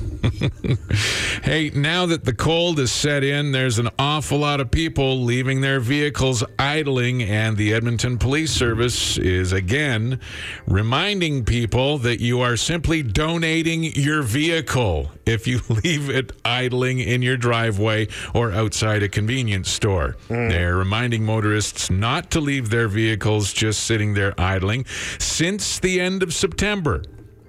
[1.43, 5.59] Hey, now that the cold is set in, there's an awful lot of people leaving
[5.59, 10.21] their vehicles idling, and the Edmonton Police Service is again
[10.67, 17.21] reminding people that you are simply donating your vehicle if you leave it idling in
[17.21, 20.17] your driveway or outside a convenience store.
[20.27, 20.49] Hmm.
[20.49, 24.85] They're reminding motorists not to leave their vehicles just sitting there idling
[25.19, 27.03] since the end of September.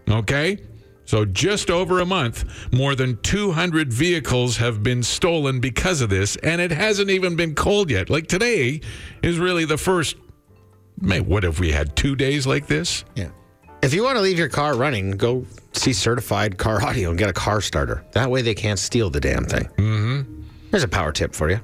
[0.09, 0.59] Okay?
[1.07, 6.37] So, just over a month, more than 200 vehicles have been stolen because of this,
[6.37, 8.09] and it hasn't even been cold yet.
[8.09, 8.81] Like today
[9.23, 10.17] is really the first.
[11.01, 13.05] Man, what if we had two days like this?
[13.17, 13.31] Yeah.
[13.85, 15.45] If you want to leave your car running, go
[15.75, 18.03] see certified car audio and get a car starter.
[18.13, 19.65] That way they can't steal the damn thing.
[19.77, 20.43] Mm-hmm.
[20.71, 21.61] Here's a power tip for you.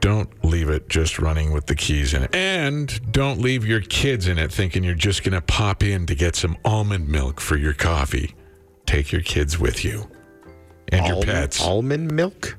[0.00, 2.34] Don't leave it just running with the keys in it.
[2.34, 6.16] And don't leave your kids in it thinking you're just going to pop in to
[6.16, 8.34] get some almond milk for your coffee.
[8.84, 10.10] Take your kids with you
[10.90, 11.62] and your Almond- pets.
[11.62, 12.56] Almond milk?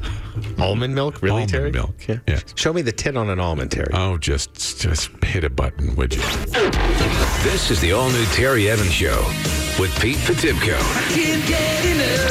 [0.58, 1.22] almond milk?
[1.22, 1.70] Really, Almond Terry?
[1.72, 1.94] milk.
[2.08, 2.18] Yeah.
[2.26, 2.40] Yeah.
[2.54, 3.90] Show me the tit on an almond, Terry.
[3.94, 6.22] Oh, just just hit a button, would you?
[7.42, 9.20] This is the all new Terry Evans Show
[9.78, 10.78] with Pete Potipcoe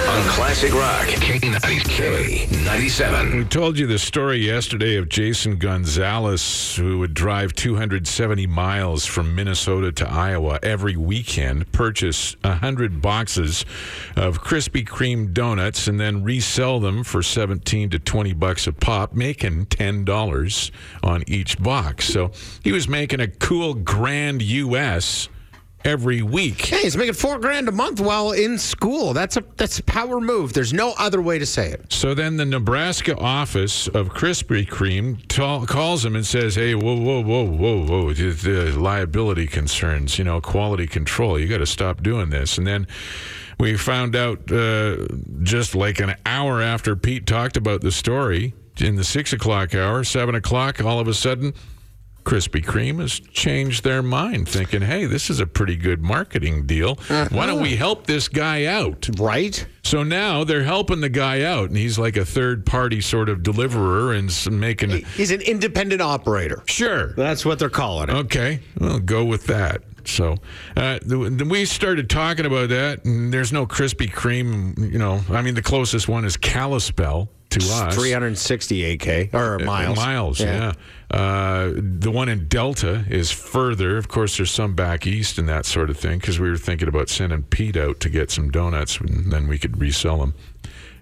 [0.09, 3.37] on Classic Rock K97.
[3.37, 9.33] We told you the story yesterday of Jason Gonzalez, who would drive 270 miles from
[9.33, 13.65] Minnesota to Iowa every weekend, purchase 100 boxes
[14.15, 19.13] of Krispy Kreme donuts, and then resell them for 17 to 20 bucks a pop,
[19.13, 20.71] making $10
[21.03, 22.05] on each box.
[22.05, 22.31] So
[22.63, 25.29] he was making a cool grand U.S.
[25.83, 26.65] every week.
[26.65, 29.13] Hey, he's making four grand a month while in school.
[29.13, 30.53] That's a that's a power move.
[30.53, 31.91] There's no other way to say it.
[31.91, 36.95] So then the Nebraska office of Krispy Kreme ta- calls him and says, "Hey, whoa,
[36.95, 38.13] whoa, whoa, whoa, whoa!
[38.13, 41.39] The, the liability concerns, you know, quality control.
[41.39, 42.87] You got to stop doing this." And then
[43.59, 45.07] we found out uh,
[45.43, 50.03] just like an hour after Pete talked about the story in the six o'clock hour,
[50.03, 51.53] seven o'clock, all of a sudden.
[52.23, 56.95] Krispy Kreme has changed their mind, thinking, hey, this is a pretty good marketing deal.
[57.29, 59.09] Why don't we help this guy out?
[59.19, 59.65] Right?
[59.83, 63.43] So now they're helping the guy out, and he's like a third party sort of
[63.43, 64.91] deliverer and making.
[65.17, 66.63] He's an independent operator.
[66.67, 67.13] Sure.
[67.13, 68.15] That's what they're calling it.
[68.15, 68.59] Okay.
[68.79, 69.83] Well, go with that.
[70.05, 70.37] So
[70.75, 74.91] uh, th- we started talking about that, and there's no Krispy Kreme.
[74.91, 77.95] You know, I mean, the closest one is Kalispell to us.
[77.95, 79.97] 368k or miles.
[79.97, 80.73] Miles, yeah.
[81.09, 83.97] Uh, the one in Delta is further.
[83.97, 86.87] Of course, there's some back east and that sort of thing because we were thinking
[86.87, 90.33] about sending Pete out to get some donuts and then we could resell them.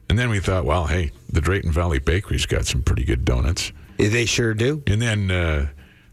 [0.09, 3.71] And then we thought, well, hey, the Drayton Valley Bakery's got some pretty good donuts.
[3.97, 4.81] They sure do.
[4.87, 5.67] And then uh,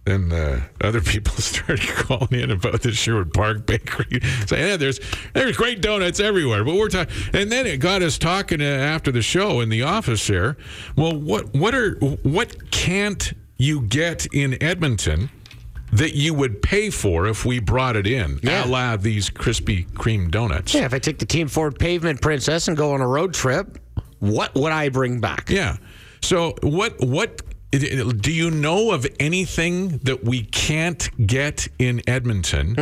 [0.07, 5.01] then uh, other people started calling in about the Sherwood Park Bakery, saying, "Yeah, there's
[5.35, 9.11] there's great donuts everywhere." But we're talking, and then it got us talking uh, after
[9.13, 10.57] the show in the office there.
[10.97, 15.31] Well, what what are what can't you get in Edmonton?
[15.93, 18.65] That you would pay for if we brought it in, Yeah.
[18.65, 20.75] a la these Krispy Kreme donuts.
[20.75, 23.79] Yeah, if I take the Team Ford Pavement Princess and go on a road trip,
[24.19, 25.49] what would I bring back?
[25.49, 25.77] Yeah.
[26.23, 27.41] So what what
[27.73, 32.75] do you know of anything that we can't get in Edmonton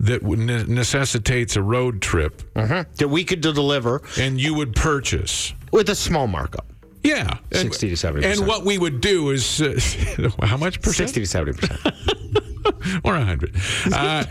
[0.00, 5.52] that would ne- necessitates a road trip That we could deliver and you would purchase?
[5.72, 6.64] with a small markup.
[7.04, 8.24] Yeah, 60 to 70%.
[8.24, 9.78] And what we would do is uh,
[10.42, 13.00] how much percent 60 to 70%.
[13.04, 13.54] or a hundred?
[13.92, 14.24] Uh,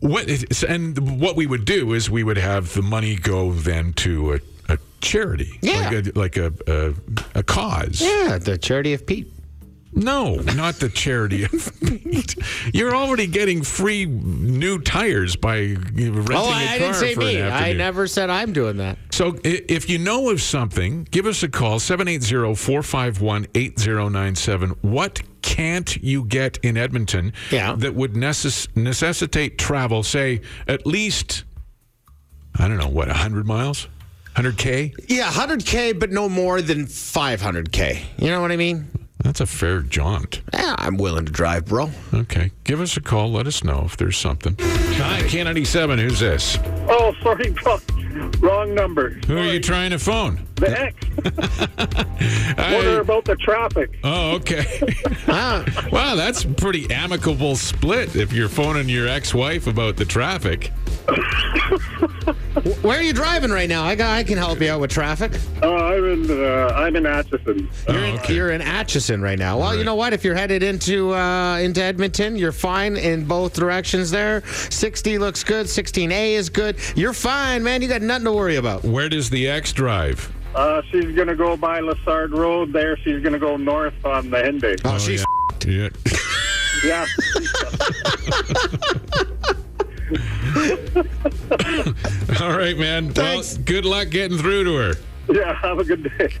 [0.00, 3.92] what is- and what we would do is we would have the money go then
[3.94, 4.38] to a
[5.00, 5.90] charity, Yeah.
[5.90, 6.94] like a like a, a,
[7.38, 8.00] a cause.
[8.00, 9.32] yeah, the charity of Pete.
[9.94, 12.36] No, not the charity of Pete.
[12.74, 17.14] You're already getting free new tires by renting Oh, a I, car I didn't say
[17.14, 17.42] for me.
[17.42, 18.98] I never said I'm doing that.
[19.12, 24.76] So if you know of something, give us a call 780-451-8097.
[24.82, 27.74] What can't you get in Edmonton Yeah.
[27.76, 31.44] that would necess- necessitate travel say at least
[32.58, 33.88] I don't know, what, 100 miles?
[34.36, 34.94] 100k?
[35.08, 38.00] Yeah, 100K, but no more than 500K.
[38.18, 38.88] You know what I mean?
[39.24, 40.42] That's a fair jaunt.
[40.54, 41.90] Yeah, I'm willing to drive, bro.
[42.14, 42.52] Okay.
[42.64, 43.32] Give us a call.
[43.32, 44.56] Let us know if there's something.
[44.60, 45.98] Hi, K97.
[45.98, 46.56] Who's this?
[46.88, 47.78] Oh, sorry, bro.
[48.38, 49.10] Wrong number.
[49.26, 50.46] Who are you trying to phone?
[50.58, 50.94] The ex.
[52.58, 53.98] I- Wonder about the traffic.
[54.04, 54.64] oh, okay.
[55.28, 60.72] Ah, wow, that's pretty amicable split if you're phoning your ex-wife about the traffic.
[62.82, 63.84] where are you driving right now?
[63.84, 65.32] I got, I can help you out with traffic.
[65.62, 66.30] Oh, I'm in.
[66.30, 67.68] Uh, I'm in Acheson.
[67.88, 68.34] You're, Oh, in, okay.
[68.34, 69.58] you're in Acheson right now.
[69.58, 70.12] Well, you know what?
[70.12, 74.10] If you're headed into uh, into Edmonton, you're fine in both directions.
[74.10, 75.66] There, 60 looks good.
[75.66, 76.76] 16A is good.
[76.96, 77.80] You're fine, man.
[77.82, 78.84] You got nothing to worry about.
[78.84, 80.30] Where does the ex drive?
[80.58, 82.72] Uh, she's gonna go by Lessard Road.
[82.72, 84.76] There, she's gonna go north on the Henday.
[84.84, 85.24] Oh, she's
[85.64, 85.90] Yeah.
[86.82, 87.06] Yeah.
[92.44, 93.12] All right, man.
[93.12, 93.54] Thanks.
[93.54, 94.94] Well, good luck getting through to her.
[95.32, 95.54] Yeah.
[95.60, 96.34] Have a good day.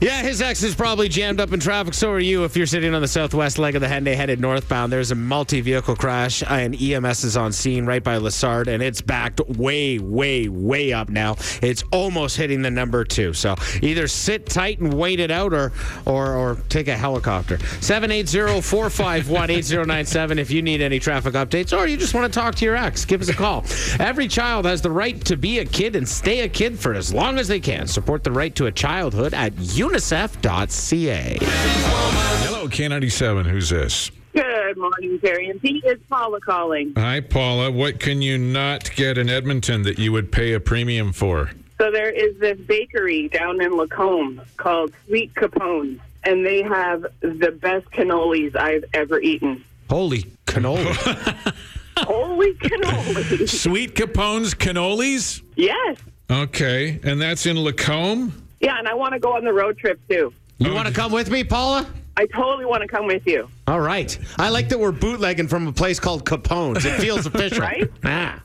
[0.00, 1.92] Yeah, his ex is probably jammed up in traffic.
[1.92, 4.92] So are you if you're sitting on the southwest leg of the Henday headed northbound.
[4.92, 9.00] There's a multi vehicle crash, and EMS is on scene right by Lessard, and it's
[9.00, 11.34] backed way, way, way up now.
[11.62, 13.32] It's almost hitting the number two.
[13.32, 15.72] So either sit tight and wait it out or
[16.06, 17.58] or, or take a helicopter.
[17.80, 22.54] 780 451 8097 if you need any traffic updates or you just want to talk
[22.54, 23.04] to your ex.
[23.04, 23.64] Give us a call.
[23.98, 27.12] Every child has the right to be a kid and stay a kid for as
[27.12, 27.88] long as they can.
[27.88, 29.56] Support the right to a childhood at
[29.88, 31.38] unicef.ca.
[31.40, 33.46] Hello, K97.
[33.46, 34.10] Who's this?
[34.34, 35.82] Good morning, Terry and Pete.
[35.84, 36.92] It's Paula calling.
[36.96, 37.70] Hi, Paula.
[37.70, 41.50] What can you not get in Edmonton that you would pay a premium for?
[41.78, 47.52] So there is this bakery down in Lacombe called Sweet Capone, and they have the
[47.52, 49.64] best cannolis I've ever eaten.
[49.88, 51.54] Holy cannoli.
[51.98, 53.48] Holy cannoli!
[53.48, 55.42] Sweet Capone's cannolis?
[55.56, 55.98] yes.
[56.30, 57.00] Okay.
[57.02, 58.32] And that's in Lacombe?
[58.60, 60.32] Yeah, and I want to go on the road trip too.
[60.58, 61.86] you want to come with me, Paula?
[62.16, 63.48] I totally want to come with you.
[63.68, 64.18] All right.
[64.38, 66.84] I like that we're bootlegging from a place called Capone's.
[66.84, 67.60] It feels official.
[67.60, 67.88] Right?
[68.04, 68.42] Ah.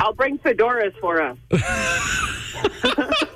[0.00, 1.38] I'll bring fedoras for us.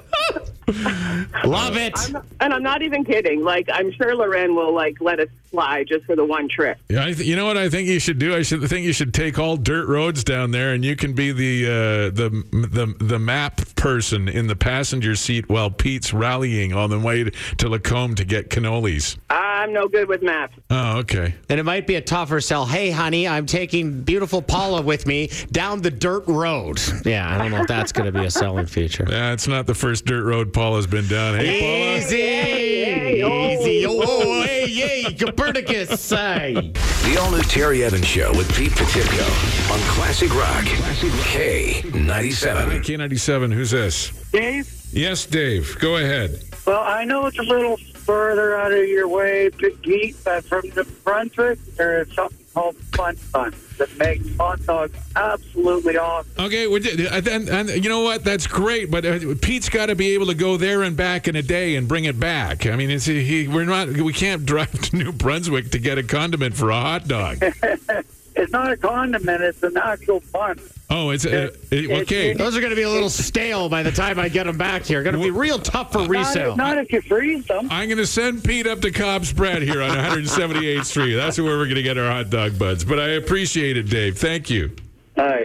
[1.44, 1.98] Love it.
[2.40, 3.42] And I'm not even kidding.
[3.42, 6.78] Like, I'm sure Loren will, like, let us fly just for the one trip.
[6.88, 8.35] Yeah, I th- you know what I think you should do.
[8.35, 11.30] I should think you should take all dirt roads down there, and you can be
[11.30, 11.70] the uh,
[12.11, 17.30] the the the map person in the passenger seat while Pete's rallying on the way
[17.58, 19.18] to Lacombe to get cannolis.
[19.62, 20.57] I'm no good with maps.
[20.70, 21.35] Oh, okay.
[21.48, 22.66] And it might be a tougher sell.
[22.66, 26.81] Hey, honey, I'm taking beautiful Paula with me down the dirt road.
[27.05, 29.05] Yeah, I don't know if that's going to be a selling feature.
[29.09, 31.37] That's not the first dirt road Paula's been down.
[31.37, 31.98] Hey, Paula.
[31.98, 33.29] Easy, oh.
[33.29, 33.87] easy.
[33.87, 36.11] Oh, oh, oh, oh hey, yay, Copernicus.
[36.11, 36.55] Hey.
[36.55, 40.64] The all new Terry Evans Show with Pete Potipcoe on Classic Rock.
[40.64, 42.83] K97.
[42.83, 44.11] K97, who's this?
[44.33, 44.68] Dave.
[44.92, 45.79] Yes, Dave.
[45.79, 46.42] Go ahead.
[46.66, 50.85] Well, I know it's a little further out of your way to but from New
[51.05, 56.31] Brunswick, there is something called Fun Fun that makes hot dogs absolutely awesome.
[56.38, 58.25] Okay, we did, and, and you know what?
[58.25, 61.37] That's great, but uh, Pete's got to be able to go there and back in
[61.37, 62.67] a day and bring it back.
[62.67, 66.03] I mean, it's, he, we're not, we can't drive to New Brunswick to get a
[66.03, 67.43] condiment for a hot dog.
[68.42, 70.59] It's not a condiment; it's an actual bun.
[70.90, 72.35] Oh, it's uh, it, okay.
[72.35, 74.85] Those are going to be a little stale by the time I get them back
[74.85, 75.02] here.
[75.02, 76.57] Going to be real tough for resale.
[76.57, 77.68] Not, not if you freeze them.
[77.70, 81.14] I'm going to send Pete up to COBS Bread here on 178th Street.
[81.14, 82.85] That's where we're going to get our hot dog buds.
[82.85, 84.18] But I appreciate it, Dave.
[84.18, 84.74] Thank you.
[85.18, 85.44] All right.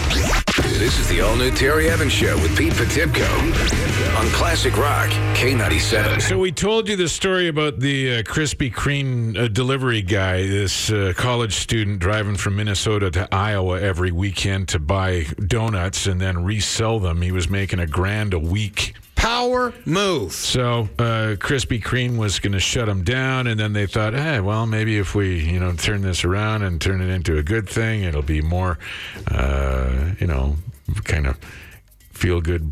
[0.80, 5.10] This is the all new Terry Evans Show with Pete Potipcoe on Classic Rock.
[5.36, 6.22] K97.
[6.22, 10.90] So we told you the story about the uh, Krispy Kreme uh, delivery guy, this
[10.90, 16.46] uh, college student driving from Minnesota to Iowa every weekend to buy donuts and then
[16.46, 17.22] resell them.
[17.22, 18.94] He was making a grand a week.
[19.28, 20.32] Power move.
[20.32, 24.40] So uh, Krispy Kreme was going to shut them down, and then they thought, hey,
[24.40, 27.68] well, maybe if we, you know, turn this around and turn it into a good
[27.68, 28.80] thing, it'll be more,
[29.30, 30.56] uh, you know,
[31.04, 31.38] kind of
[32.14, 32.72] feel good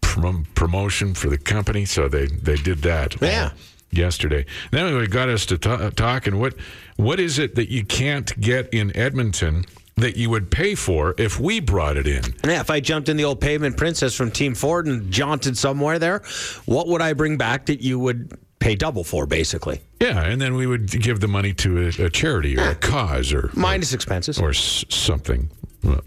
[0.00, 1.84] prom- promotion for the company.
[1.84, 3.20] So they they did that.
[3.20, 3.50] Yeah.
[3.90, 6.38] Yesterday, then it got us to ta- talking.
[6.38, 6.54] What
[6.94, 9.64] what is it that you can't get in Edmonton
[9.98, 12.22] that you would pay for if we brought it in?
[12.44, 15.98] Yeah, if I jumped in the old pavement princess from Team Ford and jaunted somewhere
[15.98, 16.22] there,
[16.66, 19.80] what would I bring back that you would pay double for, basically.
[20.00, 23.32] Yeah, and then we would give the money to a, a charity or a cause
[23.32, 24.38] or Minus expenses.
[24.40, 25.48] or s- something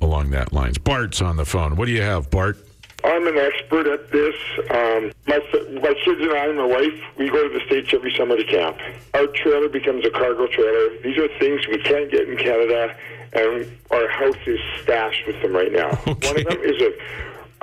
[0.01, 0.77] along that lines.
[0.77, 1.77] Bart's on the phone.
[1.77, 2.57] What do you have, Bart?
[3.05, 4.35] I'm an expert at this.
[4.69, 5.39] Um, my,
[5.81, 8.43] my kids and I and my wife, we go to the States every summer to
[8.43, 8.77] camp.
[9.13, 10.99] Our trailer becomes a cargo trailer.
[11.01, 12.95] These are things we can't get in Canada,
[13.34, 15.95] and our house is stashed with them right now.
[15.95, 16.91] One of them is a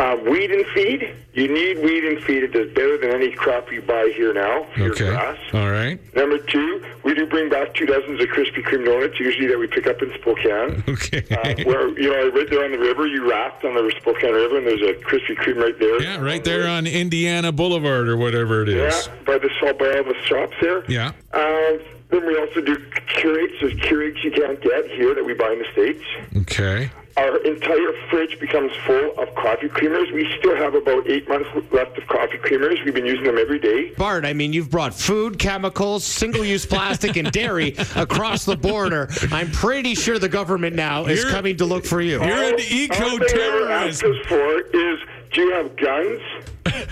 [0.01, 1.13] uh, weed and feed.
[1.35, 2.45] You need weed and feed.
[2.45, 5.09] It does better than any crop you buy here now for your Okay.
[5.11, 5.37] grass.
[5.53, 5.99] All right.
[6.15, 9.67] Number two, we do bring back two dozens of Krispy Kreme donuts, usually that we
[9.67, 10.85] pick up in Spokane.
[10.89, 11.25] Okay.
[11.35, 14.59] Uh, where you know, right there on the river, you raft on the Spokane River,
[14.59, 16.01] and there's a Krispy Kreme right there.
[16.01, 19.09] Yeah, right there on Indiana Boulevard or whatever it is.
[19.09, 19.49] Yeah, by the
[19.81, 20.85] by all the shops there.
[20.89, 21.11] Yeah.
[21.33, 21.81] Um,
[22.11, 22.77] then we also do
[23.17, 23.55] curates.
[23.61, 26.05] There's curates you can't get here that we buy in the states.
[26.39, 26.91] Okay.
[27.17, 30.13] Our entire fridge becomes full of coffee creamers.
[30.15, 32.83] We still have about eight months left of coffee creamers.
[32.85, 33.91] We've been using them every day.
[33.97, 39.09] Bart, I mean, you've brought food, chemicals, single use plastic, and dairy across the border.
[39.33, 42.21] I'm pretty sure the government now is You're- coming to look for you.
[42.23, 44.05] You're an All they ever eco-terrorist.
[44.05, 44.99] ask us for is,
[45.33, 46.21] do you have guns?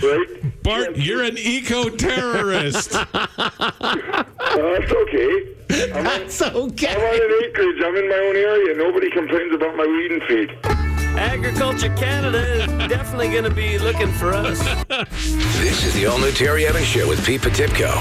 [0.01, 0.63] Right?
[0.63, 2.95] Bart, you're an eco-terrorist.
[4.57, 5.55] Uh, that's okay.
[5.93, 7.83] I'm on, That's I'm on an acreage.
[7.83, 8.77] I'm in my own area.
[8.77, 10.76] Nobody complains about my weed and feed.
[11.17, 14.59] Agriculture Canada is definitely going to be looking for us.
[15.57, 17.97] This is the all new Terry Evans Show with Pete Potipcoe.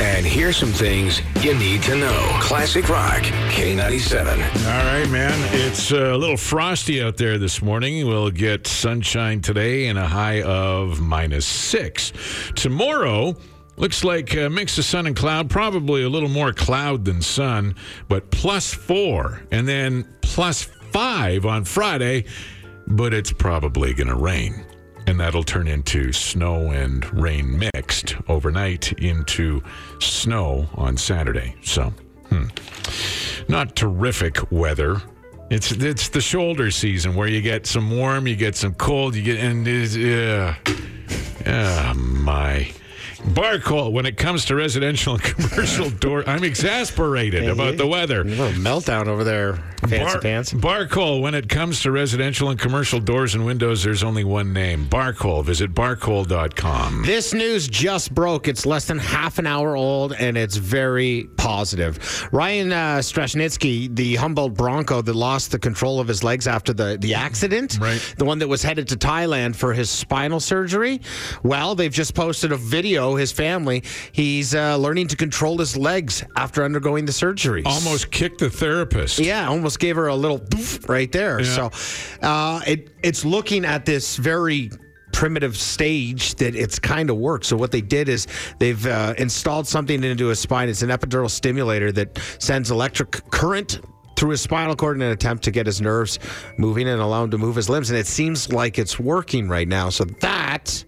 [0.00, 2.38] And here's some things you need to know.
[2.40, 4.26] Classic Rock, K97.
[4.28, 5.38] All right, man.
[5.52, 8.06] It's uh, a little frosty out there this morning.
[8.06, 12.14] We'll get sunshine today and a high of minus six.
[12.54, 13.36] Tomorrow,
[13.76, 17.74] looks like a mix of sun and cloud, probably a little more cloud than sun,
[18.08, 19.42] but plus four.
[19.50, 22.24] And then plus five on Friday,
[22.86, 24.64] but it's probably going to rain.
[25.06, 29.62] And that'll turn into snow and rain mixed overnight into
[30.00, 31.56] snow on Saturday.
[31.62, 31.92] So,
[32.30, 32.46] hmm
[33.48, 35.02] not terrific weather.
[35.50, 39.22] It's it's the shoulder season where you get some warm, you get some cold, you
[39.22, 40.56] get and it's, yeah,
[41.44, 42.72] yeah, my.
[43.32, 46.24] Bar call when it comes to residential and commercial door.
[46.28, 48.20] I'm exasperated about the weather.
[48.20, 49.54] A little meltdown over there,
[49.88, 50.52] fancy Bar, pants.
[50.52, 54.86] Barcol, when it comes to residential and commercial doors and windows, there's only one name.
[54.86, 55.42] Barcol.
[55.44, 57.02] Visit barcol.com.
[57.04, 58.46] This news just broke.
[58.46, 62.28] It's less than half an hour old, and it's very positive.
[62.30, 66.98] Ryan uh, Straschnitzki, the Humboldt Bronco that lost the control of his legs after the,
[67.00, 68.14] the accident, Right.
[68.18, 71.00] the one that was headed to Thailand for his spinal surgery,
[71.42, 73.82] well, they've just posted a video, his family.
[74.12, 77.62] He's uh, learning to control his legs after undergoing the surgery.
[77.64, 79.18] Almost kicked the therapist.
[79.18, 81.40] Yeah, almost gave her a little doof right there.
[81.40, 81.70] Yeah.
[81.70, 84.70] So uh, it it's looking at this very
[85.12, 87.46] primitive stage that it's kind of worked.
[87.46, 88.26] So what they did is
[88.58, 90.68] they've uh, installed something into his spine.
[90.68, 93.80] It's an epidural stimulator that sends electric current
[94.16, 96.18] through his spinal cord in an attempt to get his nerves
[96.58, 97.90] moving and allow him to move his limbs.
[97.90, 99.88] And it seems like it's working right now.
[99.88, 100.84] So that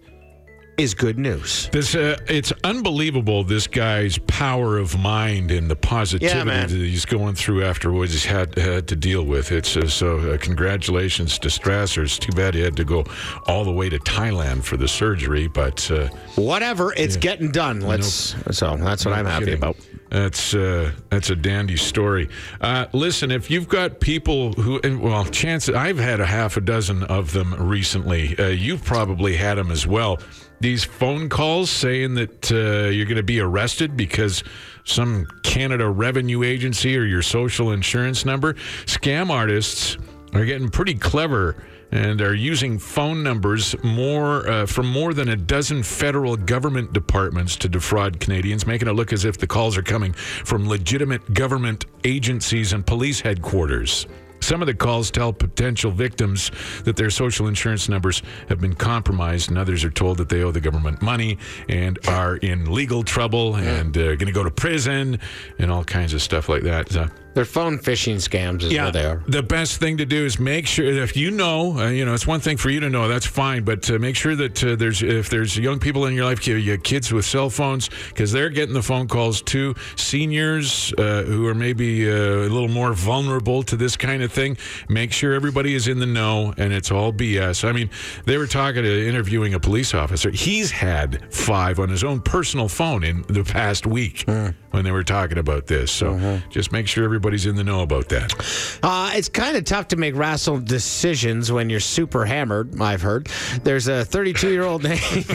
[0.77, 1.69] is good news.
[1.71, 3.43] This uh, it's unbelievable.
[3.43, 8.09] This guy's power of mind and the positivity Yeah, that he's going through after what
[8.09, 9.51] he's had had to deal with.
[9.51, 10.17] It's uh, so.
[10.17, 12.03] Uh, congratulations to Strasser.
[12.03, 13.05] It's too bad he had to go
[13.47, 17.81] all the way to Thailand for the surgery, but uh, Whatever, it's getting done.
[17.81, 18.35] Let's.
[18.51, 19.57] So that's what I'm happy kidding.
[19.59, 19.77] about.
[20.09, 22.29] That's uh, that's a dandy story.
[22.61, 27.03] Uh, listen, if you've got people who, well, chances I've had a half a dozen
[27.03, 28.37] of them recently.
[28.37, 30.19] Uh, you've probably had them as well.
[30.59, 34.43] These phone calls saying that uh, you're going to be arrested because
[34.83, 38.53] some Canada Revenue Agency or your social insurance number.
[38.85, 39.97] Scam artists
[40.33, 41.55] are getting pretty clever
[41.91, 47.55] and are using phone numbers more uh, from more than a dozen federal government departments
[47.55, 51.85] to defraud Canadians, making it look as if the calls are coming from legitimate government
[52.03, 54.05] agencies and police headquarters.
[54.47, 56.51] Some of the calls tell potential victims
[56.85, 60.51] that their social insurance numbers have been compromised, and others are told that they owe
[60.51, 61.37] the government money
[61.67, 65.19] and are in legal trouble and uh, going to go to prison
[65.59, 67.11] and all kinds of stuff like that.
[67.37, 69.21] They're phone phishing scams, is what they are.
[69.27, 72.25] the best thing to do is make sure if you know, uh, you know, it's
[72.25, 75.03] one thing for you to know, that's fine, but uh, make sure that uh, there's
[75.03, 78.73] if there's young people in your life, you kids with cell phones, because they're getting
[78.73, 79.75] the phone calls too.
[79.97, 84.57] Seniors uh, who are maybe uh, a little more vulnerable to this kind of thing,
[84.89, 87.67] make sure everybody is in the know and it's all BS.
[87.67, 87.91] I mean,
[88.25, 90.31] they were talking to interviewing a police officer.
[90.31, 94.23] He's had five on his own personal phone in the past week
[94.71, 95.91] when they were talking about this.
[95.91, 96.15] So
[96.49, 98.79] just make sure everybody everybody's in the know about that.
[98.81, 103.27] Uh, it's kind of tough to make rational decisions when you're super hammered, I've heard.
[103.63, 105.25] There's a 32 year old named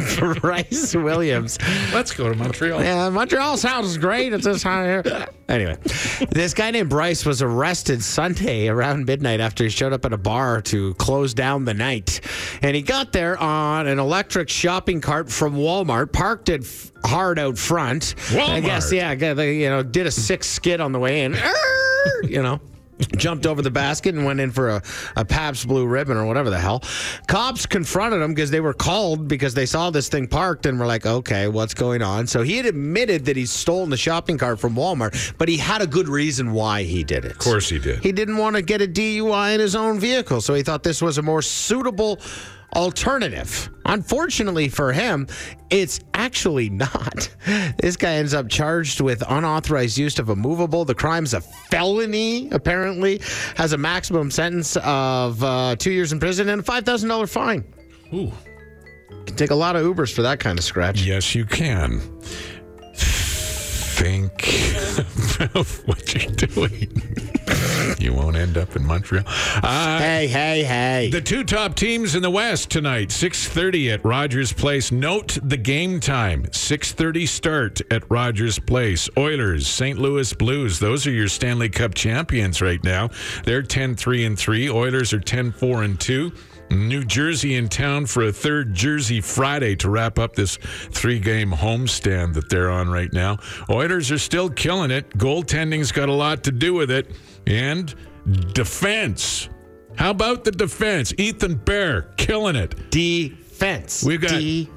[0.40, 1.59] Bryce Williams.
[1.93, 2.82] Let's go to Montreal.
[2.82, 4.32] Yeah, Montreal sounds great.
[4.32, 5.26] It's just hot here.
[5.51, 5.76] Anyway,
[6.30, 10.18] this guy named Bryce was arrested Sunday around midnight after he showed up at a
[10.18, 12.22] bar to close down the night.
[12.62, 17.59] And he got there on an electric shopping cart from Walmart, parked f- hard out
[17.59, 18.14] front.
[18.32, 21.36] I guess, yeah, got the- you know, did a six skid on the way in.
[22.24, 22.61] You know.
[23.16, 24.82] Jumped over the basket and went in for a,
[25.16, 26.84] a Pabst Blue Ribbon or whatever the hell.
[27.26, 30.86] Cops confronted him because they were called because they saw this thing parked and were
[30.86, 32.28] like, okay, what's going on?
[32.28, 35.82] So he had admitted that he's stolen the shopping cart from Walmart, but he had
[35.82, 37.32] a good reason why he did it.
[37.32, 38.05] Of course he did.
[38.05, 41.03] He didn't want to get a DUI in his own vehicle, so he thought this
[41.03, 42.20] was a more suitable
[42.74, 43.68] alternative.
[43.84, 45.26] Unfortunately for him,
[45.70, 47.28] it's actually not.
[47.78, 50.84] This guy ends up charged with unauthorized use of a movable.
[50.84, 53.20] The crime's a felony, apparently,
[53.56, 57.64] has a maximum sentence of uh, two years in prison and a $5,000 fine.
[58.14, 58.32] Ooh.
[59.26, 61.02] Can take a lot of Ubers for that kind of scratch.
[61.02, 62.00] Yes, you can.
[62.94, 64.48] Think
[65.54, 67.38] of what you're doing.
[67.99, 69.24] you won't end up in Montreal.
[69.26, 71.11] Uh, Hey, hey, hey.
[71.11, 74.91] The two top teams in the West tonight, 6:30 at Rogers Place.
[74.93, 79.09] Note the game time, 6:30 start at Rogers Place.
[79.16, 79.99] Oilers, St.
[79.99, 83.11] Louis Blues, those are your Stanley Cup champions right now.
[83.45, 84.70] They're 10-3 and 3.
[84.70, 86.33] Oilers are 10-4 and 2.
[86.70, 90.57] New Jersey in town for a third Jersey Friday to wrap up this
[90.91, 93.39] three game homestand that they're on right now.
[93.68, 95.11] Oilers are still killing it.
[95.18, 97.11] Goaltending's got a lot to do with it.
[97.47, 97.95] And
[98.53, 99.49] defense.
[99.97, 101.12] How about the defense?
[101.18, 102.90] Ethan Bear killing it.
[102.90, 104.03] Defense.
[104.05, 104.68] We've got- defense.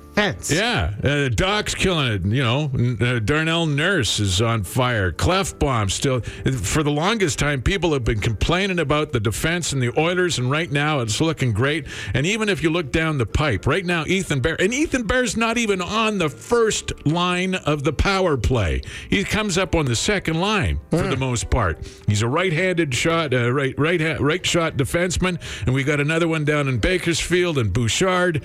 [0.50, 2.26] Yeah, uh, Doc's killing it.
[2.26, 5.12] You know, uh, Darnell Nurse is on fire.
[5.12, 6.22] Klefbom still.
[6.62, 10.50] For the longest time, people have been complaining about the defense and the Oilers, and
[10.50, 11.86] right now it's looking great.
[12.14, 15.36] And even if you look down the pipe, right now Ethan Bear and Ethan Bear's
[15.36, 18.82] not even on the first line of the power play.
[19.10, 21.86] He comes up on the second line for the most part.
[22.08, 26.28] He's a right-handed shot, uh, right, right, ha- right shot defenseman, and we got another
[26.28, 28.44] one down in Bakersfield and Bouchard.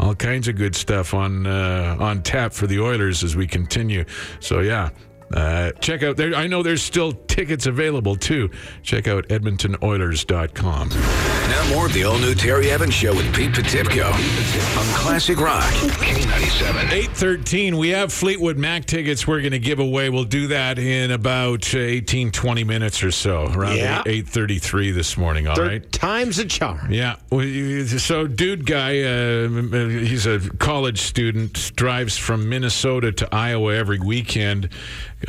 [0.00, 4.06] All kinds of good stuff on uh, on tap for the Oilers as we continue.
[4.40, 4.88] So yeah,
[5.34, 6.34] uh, check out there.
[6.34, 8.50] I know there's still tickets available too.
[8.82, 10.88] Check out EdmontonOilers.com.
[10.88, 16.92] Now more of the all-new Terry Evans Show with Pete Potipcoe on Classic Rock K97.
[16.92, 21.10] 813 we have fleetwood mac tickets we're going to give away we'll do that in
[21.10, 24.02] about uh, 18 20 minutes or so around Yeah.
[24.06, 25.82] 833 this morning all right.
[25.82, 26.92] Third time's a charm.
[26.92, 27.16] Yeah.
[27.98, 34.68] So, dude guy, uh, he's a college student, drives from Minnesota to Iowa every weekend,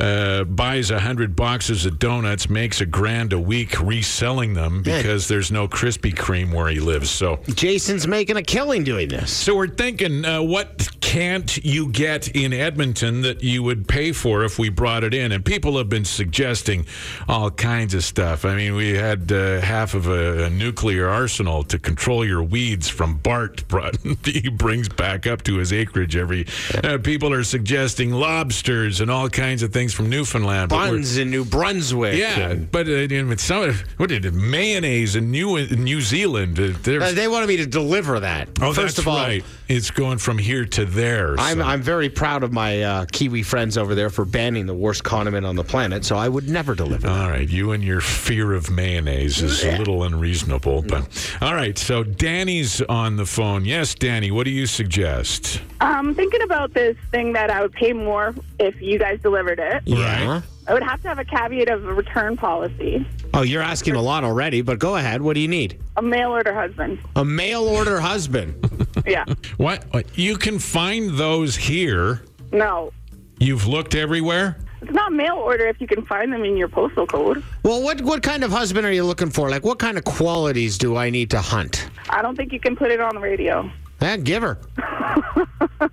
[0.00, 4.98] uh, buys a hundred boxes of donuts, makes a grand a week reselling them Yeah.
[4.98, 7.10] because there's no Krispy Kreme where he lives.
[7.10, 9.30] So, Jason's making a killing doing this.
[9.32, 14.44] so we're thinking, uh, what can't you get in Edmonton that you would pay for
[14.44, 15.32] if we brought it in?
[15.32, 16.86] And people have been suggesting
[17.28, 18.44] all kinds of stuff.
[18.46, 22.88] I mean, we had uh, half of a, a nuclear arsenal to control your weeds
[22.88, 23.66] from Bart.
[23.68, 26.46] Brought, he brings back up to his acreage every.
[26.82, 30.68] Uh, people are suggesting lobsters and all kinds of things from Newfoundland.
[30.70, 32.16] Buns in New Brunswick.
[32.18, 36.58] yeah, and- but uh, in some what did it mayonnaise in New in New Zealand?
[36.60, 36.72] Uh,
[37.02, 38.48] Uh, they wanted me to deliver that.
[38.60, 39.44] Oh, First that's of all, right.
[39.68, 41.34] It's going from here to there.
[41.38, 45.02] I'm, I'm very proud of my uh, Kiwi friends over there for banning the worst
[45.02, 47.20] condiment on the planet, so I would never deliver that.
[47.22, 51.08] all right, you and your fear of mayonnaise is a little unreasonable, but
[51.40, 51.78] all right.
[51.78, 53.64] So Danny's on the phone.
[53.64, 54.30] Yes, Danny.
[54.30, 55.62] What do you suggest?
[55.80, 59.71] Um, thinking about this thing that I would pay more if you guys delivered it.
[59.84, 60.42] Yeah.
[60.68, 63.04] I would have to have a caveat of a return policy.
[63.34, 65.20] Oh, you're asking a lot already, but go ahead.
[65.20, 65.80] What do you need?
[65.96, 67.00] A mail order husband.
[67.16, 68.54] A mail order husband.
[69.06, 69.24] Yeah.
[69.56, 69.84] What?
[69.92, 70.16] what?
[70.16, 72.22] You can find those here.
[72.52, 72.92] No.
[73.40, 74.58] You've looked everywhere.
[74.82, 77.42] It's not mail order if you can find them in your postal code.
[77.64, 79.48] well, what what kind of husband are you looking for?
[79.50, 81.88] Like, what kind of qualities do I need to hunt?
[82.10, 83.68] I don't think you can put it on the radio.
[84.02, 84.58] Eh, give her.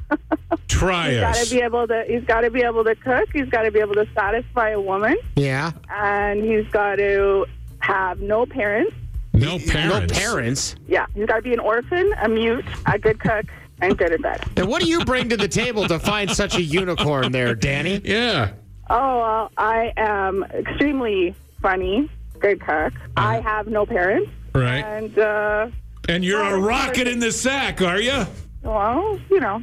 [0.70, 2.06] Try He's Gotta be able to.
[2.08, 3.28] He's got to be able to cook.
[3.34, 5.72] He's got to be able to satisfy a woman, Yeah.
[5.90, 7.46] and he's got to
[7.80, 8.94] have no parents.
[9.34, 10.14] No parents.
[10.14, 10.76] No parents.
[10.88, 13.46] Yeah, he's got to be an orphan, a mute, a good cook,
[13.82, 14.44] and good in bed.
[14.58, 18.02] And what do you bring to the table to find such a unicorn there, Danny?
[18.04, 18.52] Yeah.
[18.90, 22.10] Oh, well, I am extremely funny,
[22.40, 22.94] good cook.
[23.18, 24.84] I have no parents, Right.
[24.84, 25.68] and uh,
[26.08, 28.26] And you're a rocket in the sack, are you?
[28.64, 29.62] well, you know,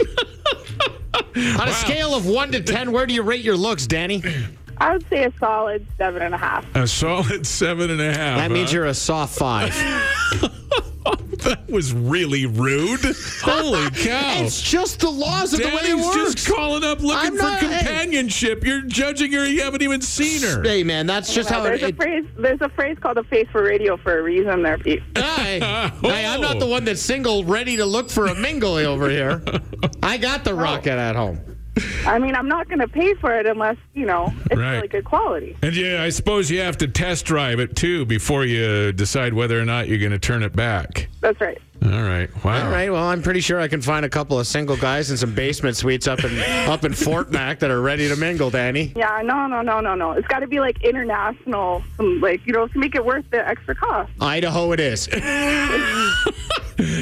[1.60, 4.22] On a scale of one to ten, where do you rate your looks, Danny?
[4.78, 6.64] I would say a solid seven and a half.
[6.74, 8.38] A solid seven and a half.
[8.38, 8.76] That means huh?
[8.76, 9.72] you're a soft five.
[11.42, 13.00] That was really rude.
[13.42, 14.42] Holy cow.
[14.42, 16.34] it's just the laws of the way it Danny's works.
[16.34, 17.78] just calling up looking I'm for not- hey.
[17.78, 18.64] companionship.
[18.64, 19.44] You're judging her.
[19.44, 20.62] You haven't even seen her.
[20.62, 21.84] Hey, man, that's just how there's it.
[21.84, 22.24] a it phrase.
[22.38, 24.62] There's a phrase called a face for radio for a reason.
[24.62, 25.02] There, Pete.
[25.16, 25.58] hey,
[26.02, 26.70] hey, I'm not the oh.
[26.70, 29.42] one that's single, ready to look for a mingle over here.
[30.02, 31.40] I got the rocket at home.
[32.06, 34.76] I mean, I'm not going to pay for it unless you know it's Right.
[34.76, 35.56] really good quality.
[35.62, 39.58] And yeah, I suppose you have to test drive it too before you decide whether
[39.58, 41.08] or not you're going to turn it back.
[41.20, 41.58] That's right.
[41.84, 42.28] All right.
[42.44, 42.66] Wow.
[42.66, 42.90] All right.
[42.92, 45.76] Well, I'm pretty sure I can find a couple of single guys in some basement
[45.76, 48.92] suites up in up in Fort Mac that are ready to mingle, Danny.
[48.94, 50.12] Yeah, no, no, no, no, no.
[50.12, 53.74] It's got to be like international, like you know, to make it worth the extra
[53.74, 54.12] cost.
[54.20, 55.08] Idaho, it is.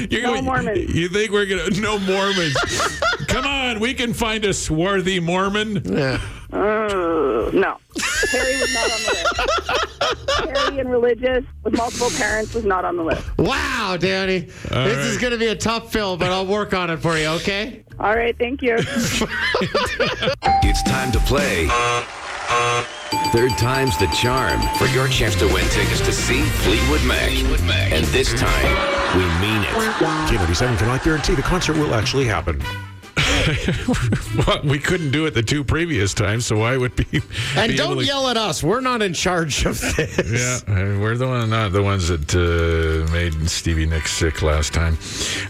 [0.09, 0.95] You're No gonna- Mormons.
[0.95, 2.55] You think we're gonna no Mormons?
[3.31, 5.81] Come on, we can find a swarthy Mormon.
[5.85, 6.21] Yeah.
[6.51, 7.77] Uh, no,
[8.31, 10.53] Harry was not on the list.
[10.53, 13.25] Terry and religious with multiple parents was not on the list.
[13.37, 14.49] Wow, Danny.
[14.71, 17.17] All this is going to be a tough fill, but I'll work on it for
[17.17, 17.27] you.
[17.27, 17.83] Okay.
[17.99, 18.77] All right, thank you.
[20.63, 21.67] It's time to play.
[23.31, 27.29] Third time's the charm for your chance to win tickets to see Fleetwood Mac.
[27.91, 29.69] And this time, we mean it.
[30.29, 32.61] K97 cannot guarantee the concert will actually happen.
[34.47, 37.21] Well, we couldn't do it the two previous times, so why would be?
[37.55, 38.63] And be don't to- yell at us.
[38.63, 40.63] We're not in charge of this.
[40.67, 44.73] Yeah, uh, we're the one, not the ones that uh, made Stevie Nicks sick last
[44.73, 44.97] time.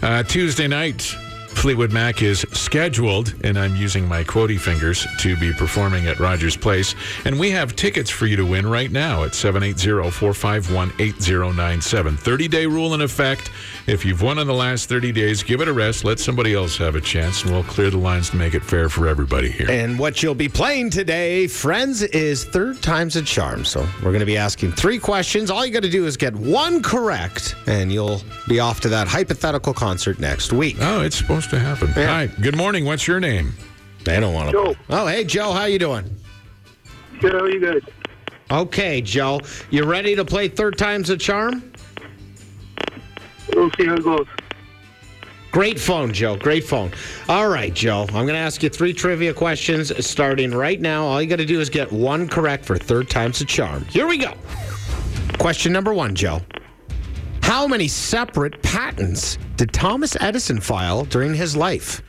[0.02, 5.52] Uh, Tuesday night, Fleetwood Mac is scheduled, and I'm using my quotey fingers to be
[5.52, 6.94] performing at Rogers Place.
[7.24, 12.16] And we have tickets for you to win right now at 780 451 8097.
[12.16, 13.50] 30 day rule in effect.
[13.88, 16.04] If you've won in the last 30 days, give it a rest.
[16.04, 18.88] Let somebody else have a chance, and we'll clear the lines to make it fair
[18.88, 19.68] for everybody here.
[19.68, 23.64] And what you'll be playing today, friends, is third time's a charm.
[23.64, 25.50] So we're going to be asking three questions.
[25.50, 29.08] All you got to do is get one correct, and you'll be off to that
[29.08, 30.76] hypothetical concert next week.
[30.80, 31.88] Oh, it's supposed to happen.
[31.96, 32.06] Yeah.
[32.06, 32.84] Hi, good morning.
[32.84, 33.52] What's your name?
[34.04, 34.52] They don't want to.
[34.52, 34.74] Joe.
[34.90, 36.08] Oh, hey, Joe, how you doing?
[37.18, 37.82] Good, how are you guys?
[38.52, 41.71] Okay, Joe, you ready to play third time's a charm?
[43.54, 44.26] We'll see how it goes.
[45.50, 46.36] Great phone, Joe.
[46.36, 46.90] Great phone.
[47.28, 48.02] All right, Joe.
[48.08, 51.04] I'm going to ask you three trivia questions starting right now.
[51.04, 53.84] All you got to do is get one correct for third time's a charm.
[53.84, 54.32] Here we go.
[55.38, 56.40] Question number one, Joe.
[57.42, 62.00] How many separate patents did Thomas Edison file during his life?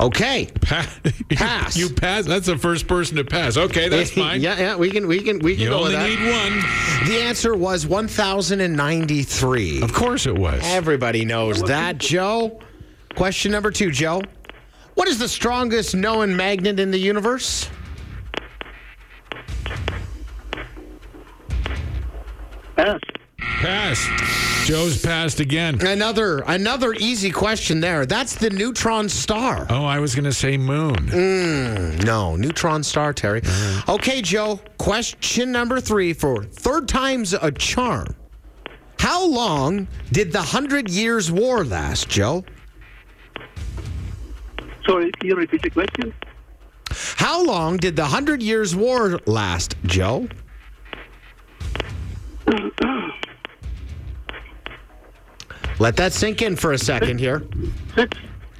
[0.00, 0.48] Okay.
[0.62, 0.88] Pa-
[1.30, 1.76] Pass.
[1.76, 2.24] You pass.
[2.24, 3.56] That's the first person to pass.
[3.58, 4.40] Okay, that's fine.
[4.40, 6.08] yeah, yeah, we can, we can, we can You go only with that.
[6.08, 7.08] need one.
[7.08, 9.82] The answer was 1,093.
[9.82, 10.60] Of course it was.
[10.64, 12.58] Everybody knows that, Joe.
[13.14, 14.22] Question number two, Joe.
[14.94, 17.68] What is the strongest known magnet in the universe?
[22.76, 23.00] pass.
[23.38, 24.08] Pass.
[24.70, 25.84] Joe's passed again.
[25.84, 28.06] Another another easy question there.
[28.06, 29.66] That's the neutron star.
[29.68, 30.94] Oh, I was going to say moon.
[30.94, 33.40] Mm, no, neutron star, Terry.
[33.40, 33.94] Mm.
[33.96, 34.60] Okay, Joe.
[34.78, 38.14] Question number three for third time's a charm.
[39.00, 42.44] How long did the Hundred Years' War last, Joe?
[44.86, 46.14] Sorry, can you repeat the question?
[46.92, 50.28] How long did the Hundred Years' War last, Joe?
[55.80, 57.42] Let that sink in for a second here.
[57.96, 58.18] Six.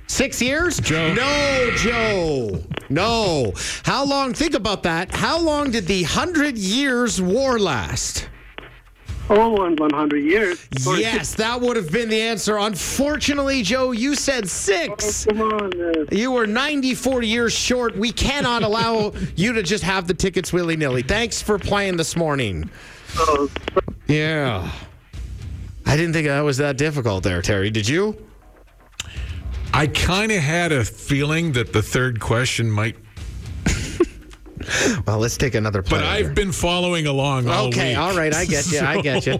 [0.08, 0.80] Six years?
[0.80, 1.14] Joe.
[1.14, 2.64] No, Joe.
[2.88, 3.52] No.
[3.84, 4.32] How long?
[4.34, 5.14] Think about that.
[5.14, 8.28] How long did the Hundred Years' War last?
[9.32, 10.66] Oh, one 100 years.
[10.78, 11.02] Sorry.
[11.02, 12.56] Yes, that would have been the answer.
[12.58, 15.24] Unfortunately, Joe, you said six.
[15.26, 15.80] Come on.
[15.80, 17.96] Uh, You were 94 years short.
[17.96, 21.02] We cannot allow you to just have the tickets willy nilly.
[21.02, 22.68] Thanks for playing this morning.
[23.20, 23.46] uh,
[24.08, 24.68] Yeah.
[25.90, 27.68] I didn't think that was that difficult there, Terry.
[27.68, 28.16] Did you?
[29.74, 32.96] I kind of had a feeling that the third question might,
[35.06, 35.98] Well, let's take another play.
[35.98, 37.98] but I've been following along all Okay, week.
[37.98, 38.80] all right, I get you.
[38.80, 39.32] I get you.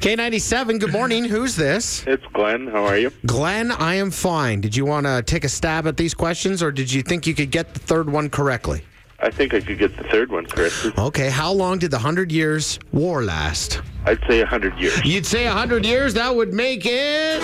[0.00, 1.24] K97, good morning.
[1.24, 2.02] Who's this?
[2.06, 2.66] It's Glenn.
[2.68, 3.10] How are you?
[3.26, 4.60] Glenn, I am fine.
[4.62, 7.34] Did you want to take a stab at these questions or did you think you
[7.34, 8.84] could get the third one correctly?
[9.22, 10.86] I think I could get the third one Chris.
[10.98, 13.82] Okay, how long did the Hundred Years' War last?
[14.06, 15.04] I'd say 100 years.
[15.04, 17.42] You'd say 100 years, that would make it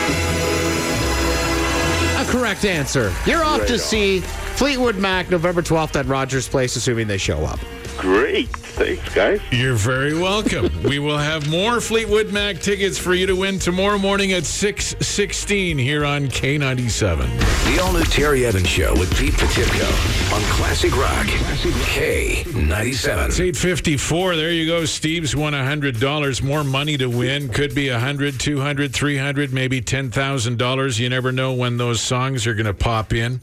[2.19, 3.13] a correct answer.
[3.27, 3.79] You're off Right to on.
[3.79, 7.61] see Fleetwood Mac November 12th at Rogers Place, assuming they show up.
[7.99, 8.49] Great.
[8.49, 9.41] Thanks, guys.
[9.51, 10.71] You're very welcome.
[10.89, 15.79] we will have more Fleetwood Mac tickets for you to win tomorrow morning at 6:16
[15.79, 17.75] here on K97.
[17.75, 21.27] The all new Terry Evans Show with Pete Potipcoe on Classic Rock.
[21.27, 23.29] K97.
[23.29, 24.37] It's 854.
[24.37, 24.85] There you go.
[24.85, 26.43] Steve's won $100.
[26.43, 27.49] More money to win.
[27.49, 30.99] Could be 100, 200, 300, maybe $10,000.
[30.99, 33.41] You never know when those songs are going to pop in.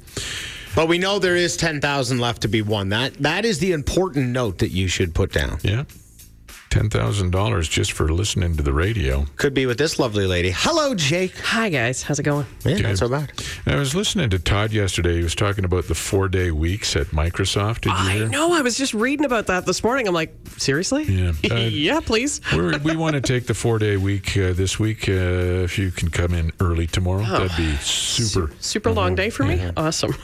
[0.75, 2.89] But we know there is 10,000 left to be won.
[2.89, 5.59] That That is the important note that you should put down.
[5.63, 5.83] Yeah.
[6.71, 9.27] $10,000 just for listening to the radio.
[9.35, 10.49] Could be with this lovely lady.
[10.51, 11.37] Hello, Jake.
[11.37, 12.01] Hi, guys.
[12.01, 12.47] How's it going?
[12.65, 13.31] Yeah, not so bad.
[13.67, 15.17] I was listening to Todd yesterday.
[15.17, 17.81] He was talking about the four day weeks at Microsoft.
[17.81, 18.27] Did you I hear?
[18.27, 18.53] know.
[18.53, 20.07] I was just reading about that this morning.
[20.07, 21.03] I'm like, seriously?
[21.03, 21.33] Yeah.
[21.53, 22.41] Uh, yeah, please.
[22.55, 25.07] We're, we want to take the four day week uh, this week.
[25.07, 25.11] Uh,
[25.61, 27.45] if you can come in early tomorrow, Oh.
[27.45, 28.51] that'd be super.
[28.59, 29.61] Super long day for me.
[29.77, 30.15] Awesome.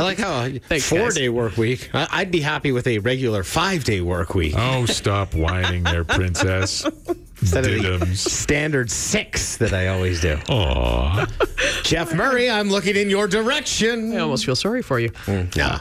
[0.00, 1.14] I like how a Thanks, four guys.
[1.14, 1.90] day work week.
[1.92, 4.54] I- I'd be happy with a regular five day work week.
[4.56, 6.86] Oh, stop whining there, princess.
[7.42, 10.38] Instead of the standard six that I always do.
[10.48, 11.26] Aw.
[11.82, 14.14] Jeff Murray, I'm looking in your direction.
[14.14, 15.10] I almost feel sorry for you.
[15.54, 15.80] Yeah.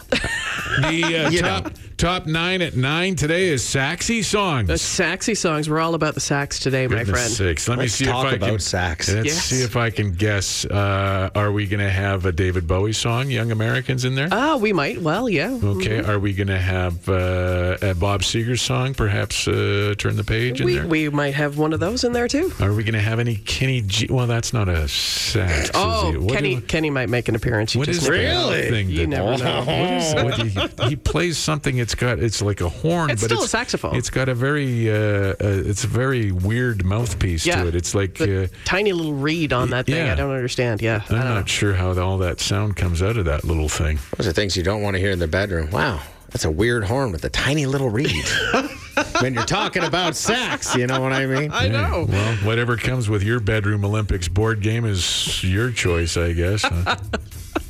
[0.81, 4.67] The uh, You top top nine at nine today is Saxy songs.
[4.69, 5.69] The saxy songs.
[5.69, 7.31] We're all about the sax today, my Goodness friend.
[7.33, 7.67] sakes.
[7.67, 9.11] Let me Let's see talk if I about can sax.
[9.11, 9.43] Let's Yes.
[9.45, 10.63] see if I can guess.
[10.63, 14.29] Uh, are we going to have a David Bowie song, "Young Americans," in there?
[14.31, 15.01] Ah, we might.
[15.01, 15.59] Well, yeah.
[15.61, 15.99] Okay.
[16.01, 20.61] Are we going to have uh, a Bob Seger song, perhaps uh, "Turn the Page"
[20.61, 20.87] in We, there?
[20.87, 22.53] we might have one of those in there too.
[22.61, 24.07] Are we going to have any Kenny G?
[24.09, 25.65] Well, that's not a sax.
[25.65, 26.21] is Oh, it?
[26.21, 27.75] What Kenny do- Kenny might make an appearance.
[27.75, 28.69] You What just is never that know.
[28.69, 28.89] thing?
[28.89, 29.63] You that- never know.
[29.65, 31.77] What is what he, he plays something.
[31.89, 32.19] It's got.
[32.19, 33.95] It's like a horn, It's but still a saxophone.
[33.95, 34.91] It's got a very.
[34.91, 37.63] Uh, uh, it's a very weird mouthpiece Yeah.
[37.63, 37.73] to it.
[37.73, 38.13] It's like.
[38.19, 39.95] The Uh, tiny little reed on that thing.
[40.05, 40.11] yeah.
[40.11, 40.83] I don't understand.
[40.83, 41.01] Yeah.
[41.09, 41.45] I I'm don't know.
[41.45, 43.97] sure how all that sound comes out of that little thing.
[44.17, 45.71] Those are things you don't want to hear in the bedroom.
[45.71, 48.23] Wow, that's a weird horn with a tiny little reed.
[49.21, 51.49] when you're talking about sex, you know what I mean?
[51.51, 52.05] I know.
[52.07, 56.61] Well, whatever comes with your bedroom Olympics board game is your choice, I guess.
[56.61, 56.97] huh?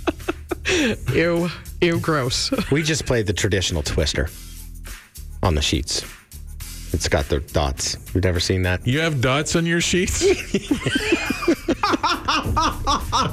[1.13, 1.49] Ew.
[1.81, 1.99] Ew.
[1.99, 2.51] Gross.
[2.71, 4.29] We just played the traditional twister
[5.43, 6.03] on the sheets.
[6.91, 7.97] It's got the dots.
[8.13, 8.85] You've never seen that?
[8.85, 10.23] you have dots on your sheets?